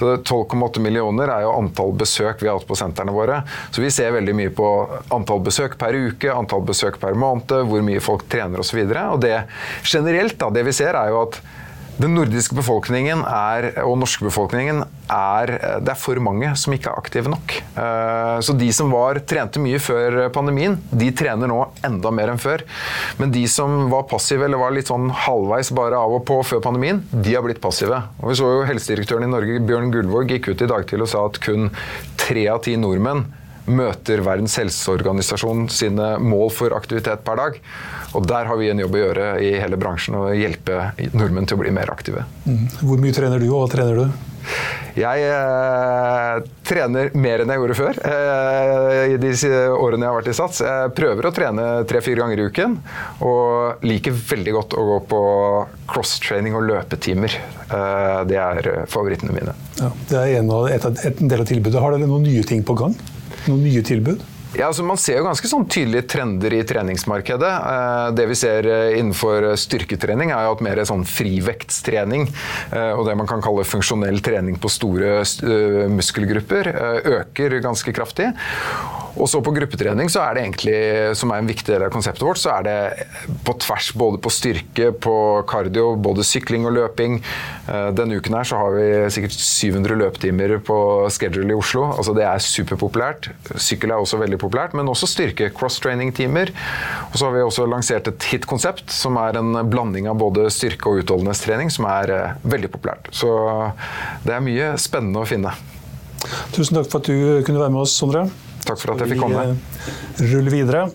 Så 0.00 0.16
12,8 0.16 0.82
millioner 0.82 1.30
er 1.36 1.46
jo 1.46 1.54
antall 1.60 1.94
besøk 2.00 2.42
vi 2.42 2.50
har 2.50 2.58
hatt 2.58 2.66
på 2.66 2.78
sentrene 2.78 3.14
våre. 3.14 3.44
Så 3.70 3.84
vi 3.84 3.92
ser 3.94 4.10
veldig 4.16 4.34
mye 4.40 4.54
på 4.58 4.72
antall 5.14 5.46
besøk 5.46 5.78
per 5.78 5.94
uke, 5.94 6.34
antall 6.34 6.66
besøk 6.66 6.98
per 6.98 7.14
måned, 7.14 7.54
hvor 7.70 7.86
mye 7.86 8.02
folk 8.02 8.26
trener 8.32 8.66
osv. 8.66 8.82
Og, 8.82 8.92
så 8.98 9.06
og 9.14 9.22
det 9.22 9.38
generelt, 9.86 10.38
da, 10.42 10.50
det 10.50 10.66
vi 10.66 10.74
ser, 10.74 10.98
er 10.98 11.14
jo 11.14 11.22
at 11.28 11.40
den 11.98 12.14
nordiske 12.14 12.54
befolkningen 12.54 13.24
er, 13.26 13.72
og 13.82 13.96
norske 13.98 14.26
befolkningen 14.26 14.84
er 15.08 15.50
Det 15.82 15.92
er 15.94 15.98
for 15.98 16.20
mange 16.22 16.50
som 16.60 16.74
ikke 16.74 16.90
er 16.90 17.00
aktive 17.00 17.30
nok. 17.32 17.54
Eh, 17.80 18.38
så 18.44 18.54
de 18.58 18.68
som 18.76 18.92
var, 18.92 19.18
trente 19.28 19.60
mye 19.62 19.80
før 19.82 20.18
pandemien, 20.34 20.76
de 20.90 21.08
trener 21.16 21.50
nå 21.50 21.62
enda 21.86 22.12
mer 22.14 22.34
enn 22.34 22.42
før. 22.42 22.62
Men 23.18 23.32
de 23.34 23.46
som 23.50 23.88
var 23.92 24.06
passive 24.10 24.46
eller 24.46 24.60
var 24.60 24.76
litt 24.76 24.92
sånn 24.92 25.08
halvveis 25.24 25.72
bare 25.74 25.98
av 25.98 26.18
og 26.18 26.26
på 26.28 26.38
før 26.46 26.62
pandemien, 26.68 27.02
de 27.10 27.34
har 27.34 27.46
blitt 27.46 27.62
passive. 27.64 28.02
Og 28.20 28.30
vi 28.30 28.38
så 28.38 28.52
jo 28.52 28.68
Helsedirektøren 28.68 29.26
i 29.26 29.32
Norge, 29.32 29.58
Bjørn 29.64 29.90
Gullvåg, 29.94 30.36
gikk 30.36 30.52
ut 30.52 30.64
i 30.64 30.70
dag 30.70 30.86
til 30.90 31.02
og 31.04 31.10
sa 31.10 31.24
at 31.26 31.40
kun 31.42 31.72
tre 32.20 32.46
av 32.52 32.62
ti 32.66 32.76
nordmenn 32.78 33.26
møter 33.68 34.22
Verdens 34.26 34.56
helseorganisasjon 34.60 35.68
sine 35.72 36.14
mål 36.22 36.52
for 36.54 36.76
aktivitet 36.76 37.24
per 37.26 37.40
dag. 37.40 37.60
Og 38.16 38.26
der 38.28 38.48
har 38.48 38.60
vi 38.60 38.70
en 38.72 38.80
jobb 38.84 38.96
å 38.96 39.04
gjøre 39.04 39.28
i 39.44 39.52
hele 39.60 39.78
bransjen, 39.80 40.16
å 40.18 40.32
hjelpe 40.32 40.90
nordmenn 41.12 41.48
til 41.48 41.58
å 41.58 41.62
bli 41.62 41.74
mer 41.74 41.92
aktive. 41.92 42.24
Mm. 42.48 42.66
Hvor 42.80 43.04
mye 43.04 43.16
trener 43.16 43.42
du, 43.42 43.50
og 43.52 43.64
hva 43.66 43.70
trener 43.76 44.02
du? 44.02 44.28
Jeg 44.98 45.26
eh, 45.30 46.38
trener 46.66 47.12
mer 47.14 47.42
enn 47.42 47.52
jeg 47.52 47.60
gjorde 47.60 47.76
før 47.78 47.98
eh, 48.08 49.12
i 49.12 49.18
de 49.20 49.32
årene 49.76 50.06
jeg 50.06 50.10
har 50.10 50.16
vært 50.16 50.30
i 50.32 50.34
Sats. 50.34 50.62
Jeg 50.64 50.94
prøver 50.96 51.28
å 51.28 51.32
trene 51.34 51.66
tre-fire 51.88 52.24
ganger 52.24 52.40
i 52.40 52.46
uken, 52.48 52.74
og 53.26 53.84
liker 53.86 54.16
veldig 54.32 54.56
godt 54.56 54.74
å 54.78 54.86
gå 54.88 54.98
på 55.12 55.20
cross-training 55.92 56.56
og 56.58 56.66
løpetimer. 56.70 57.36
Eh, 57.68 58.18
det 58.30 58.40
er 58.42 58.70
favorittene 58.90 59.36
mine. 59.36 59.54
Ja, 59.78 59.92
det 60.10 60.18
er 60.24 60.34
en, 60.40 60.50
av, 60.56 60.66
et, 60.72 60.90
et, 61.04 61.22
en 61.22 61.30
del 61.30 61.44
av 61.44 61.52
tilbudet. 61.52 61.78
Har 61.84 61.94
dere 61.94 62.10
noen 62.10 62.26
nye 62.26 62.42
ting 62.48 62.66
på 62.66 62.76
gang? 62.80 62.96
Noen 63.48 63.64
nye 63.64 63.84
tilbud? 63.84 64.24
Ja, 64.56 64.70
altså 64.70 64.84
Man 64.86 64.96
ser 65.00 65.18
jo 65.18 65.26
ganske 65.26 65.48
sånn 65.50 65.66
tydelige 65.68 66.06
trender 66.08 66.54
i 66.56 66.62
treningsmarkedet. 66.66 67.50
Eh, 67.72 68.04
det 68.16 68.24
vi 68.30 68.36
ser 68.38 68.68
eh, 68.68 68.96
innenfor 68.96 69.50
styrketrening, 69.60 70.32
er 70.32 70.46
jo 70.46 70.54
at 70.56 70.64
mer 70.64 70.80
sånn 70.88 71.04
frivektstrening 71.08 72.24
eh, 72.28 72.92
og 72.94 73.04
det 73.08 73.16
man 73.20 73.28
kan 73.28 73.44
kalle 73.44 73.66
funksjonell 73.68 74.22
trening 74.24 74.56
på 74.60 74.70
store 74.72 75.20
muskelgrupper 75.92 76.72
øker 77.18 77.58
ganske 77.64 77.92
kraftig. 77.96 78.30
Og 79.16 79.28
så 79.30 79.40
på 79.44 79.52
gruppetrening, 79.56 80.10
så 80.12 80.22
er 80.24 80.36
det 80.36 80.44
egentlig, 80.44 80.78
som 81.18 81.32
er 81.32 81.42
en 81.42 81.48
viktig 81.48 81.72
del 81.72 81.86
av 81.86 81.92
konseptet 81.94 82.24
vårt, 82.26 82.40
så 82.40 82.52
er 82.58 82.66
det 82.66 83.06
på 83.46 83.54
tvers 83.62 83.90
både 83.98 84.20
på 84.22 84.32
styrke, 84.32 84.90
på 84.92 85.14
kardio, 85.48 85.94
både 86.00 86.26
sykling 86.26 86.66
og 86.68 86.74
løping. 86.76 87.18
Eh, 87.68 87.88
denne 87.96 88.18
uken 88.18 88.38
her 88.38 88.48
så 88.48 88.60
har 88.60 88.76
vi 88.76 88.88
sikkert 89.14 89.36
700 89.38 89.98
løpetimer 90.02 90.56
på 90.64 90.78
schedule 91.14 91.54
i 91.54 91.58
Oslo. 91.58 91.86
Altså 91.94 92.14
Det 92.18 92.26
er 92.26 92.42
superpopulært. 92.44 93.30
Sykkel 93.56 93.94
er 93.94 94.02
også 94.02 94.20
veldig 94.20 94.40
populært, 94.42 94.76
men 94.78 94.90
også 94.90 95.08
styrke. 95.10 95.50
Cross-training-timer. 95.56 96.52
Og 97.10 97.16
så 97.18 97.28
har 97.28 97.36
vi 97.36 97.44
også 97.46 97.68
lansert 97.70 98.10
et 98.10 98.28
hit-konsept 98.32 98.92
som 98.94 99.18
er 99.20 99.38
en 99.40 99.62
blanding 99.70 100.08
av 100.10 100.18
både 100.20 100.48
styrke 100.54 100.90
og 100.90 101.02
utholdenhetstrening, 101.04 101.72
som 101.74 101.88
er 101.90 102.14
eh, 102.14 102.36
veldig 102.48 102.72
populært. 102.76 103.10
Så 103.14 103.32
det 104.26 104.36
er 104.36 104.44
mye 104.44 104.74
spennende 104.80 105.24
å 105.24 105.28
finne. 105.28 105.54
Tusen 106.54 106.76
takk 106.76 106.90
for 106.90 107.00
at 107.00 107.08
du 107.08 107.42
kunne 107.46 107.60
være 107.60 107.72
med 107.74 107.84
oss, 107.84 107.94
Sondre. 107.98 108.26
Takk 108.68 108.82
for 108.82 108.92
at 108.92 109.04
jeg 109.04 109.14
fikk 109.14 109.24
komme. 109.24 109.44
Vi 109.48 110.26
eh, 110.26 110.32
ruller 110.34 110.52
videre. 110.52 110.86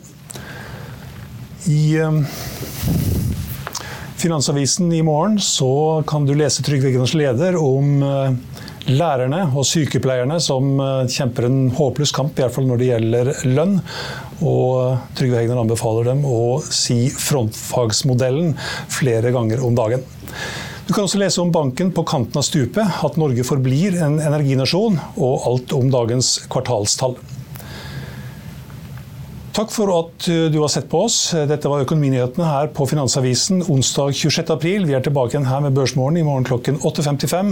I 1.74 1.84
eh, 1.98 2.40
Finansavisen 4.24 4.92
i 4.96 5.02
morgen 5.04 5.40
så 5.42 6.04
kan 6.08 6.28
du 6.28 6.36
lese 6.38 6.64
Trygve 6.64 6.92
Egners 6.92 7.16
leder 7.18 7.58
om 7.60 8.04
eh, 8.06 8.36
lærerne 8.94 9.46
og 9.56 9.66
sykepleierne 9.68 10.38
som 10.44 10.76
kjemper 11.08 11.48
en 11.48 11.60
håpløs 11.74 12.12
kamp, 12.16 12.36
i 12.36 12.44
hvert 12.44 12.54
fall 12.56 12.68
når 12.68 12.82
det 12.82 12.90
gjelder 12.90 13.32
lønn. 13.48 13.78
Og 14.44 15.00
Trygve 15.18 15.40
Hegnar 15.40 15.64
anbefaler 15.64 16.12
dem 16.12 16.26
å 16.28 16.60
si 16.68 17.08
frontfagsmodellen 17.16 18.54
flere 18.92 19.32
ganger 19.36 19.64
om 19.64 19.76
dagen. 19.80 20.04
Du 20.84 20.92
kan 20.92 21.08
også 21.08 21.22
lese 21.22 21.40
om 21.40 21.52
banken 21.56 21.94
på 21.96 22.04
kanten 22.04 22.42
av 22.42 22.44
stupet, 22.44 23.00
at 23.08 23.16
Norge 23.20 23.48
forblir 23.48 23.96
en 24.04 24.20
energinasjon, 24.20 25.00
og 25.16 25.48
alt 25.48 25.76
om 25.80 25.88
dagens 25.94 26.36
kvartalstall. 26.52 27.16
Takk 29.54 29.70
for 29.70 29.90
at 29.94 30.26
eh, 30.34 30.48
du 30.50 30.56
har 30.64 30.70
sett 30.74 30.88
på 30.90 31.04
oss. 31.06 31.16
Dette 31.46 31.70
var 31.70 31.84
Økonominyhetene 31.84 32.46
her 32.48 32.72
på 32.74 32.88
Finansavisen 32.90 33.60
onsdag 33.70 34.16
26.4. 34.18 34.88
Vi 34.90 34.96
er 34.98 35.04
tilbake 35.06 35.36
igjen 35.36 35.46
her 35.46 35.60
med 35.62 35.76
Børsmorgen 35.78 36.18
i 36.18 36.24
morgen 36.26 36.48
klokken 36.48 36.80
8.55. 36.82 37.52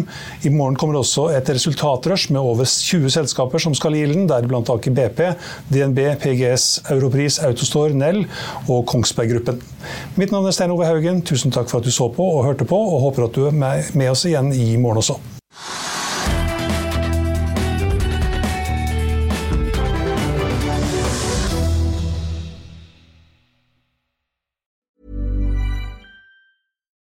I 0.50 0.52
morgen 0.56 0.80
kommer 0.82 0.98
det 0.98 1.04
også 1.04 1.28
et 1.38 1.52
resultatrush 1.54 2.34
med 2.34 2.42
over 2.42 2.66
20 2.66 3.14
selskaper 3.14 3.62
som 3.62 3.76
skal 3.78 4.00
i 4.00 4.02
ilden, 4.08 4.26
deriblant 4.32 4.72
Aker 4.74 4.96
BP, 4.98 5.22
DNB, 5.70 6.02
PGS, 6.24 6.66
Europris, 6.96 7.38
Autostore, 7.46 7.94
Nell 7.94 8.24
og 8.66 8.88
Kongsberg 8.90 9.36
Gruppen. 9.36 9.62
Mitt 10.18 10.34
navn 10.34 10.50
er 10.50 10.58
Stein 10.58 10.74
Ove 10.74 10.90
Haugen. 10.90 11.22
Tusen 11.22 11.54
takk 11.54 11.70
for 11.70 11.84
at 11.84 11.86
du 11.86 11.94
så 11.94 12.10
på 12.10 12.26
og 12.40 12.48
hørte 12.50 12.66
på, 12.66 12.82
og 12.96 13.06
håper 13.06 13.30
at 13.30 13.38
du 13.38 13.46
er 13.52 13.62
med 13.62 14.10
oss 14.10 14.26
igjen 14.26 14.50
i 14.58 14.74
morgen 14.82 15.04
også. 15.06 15.20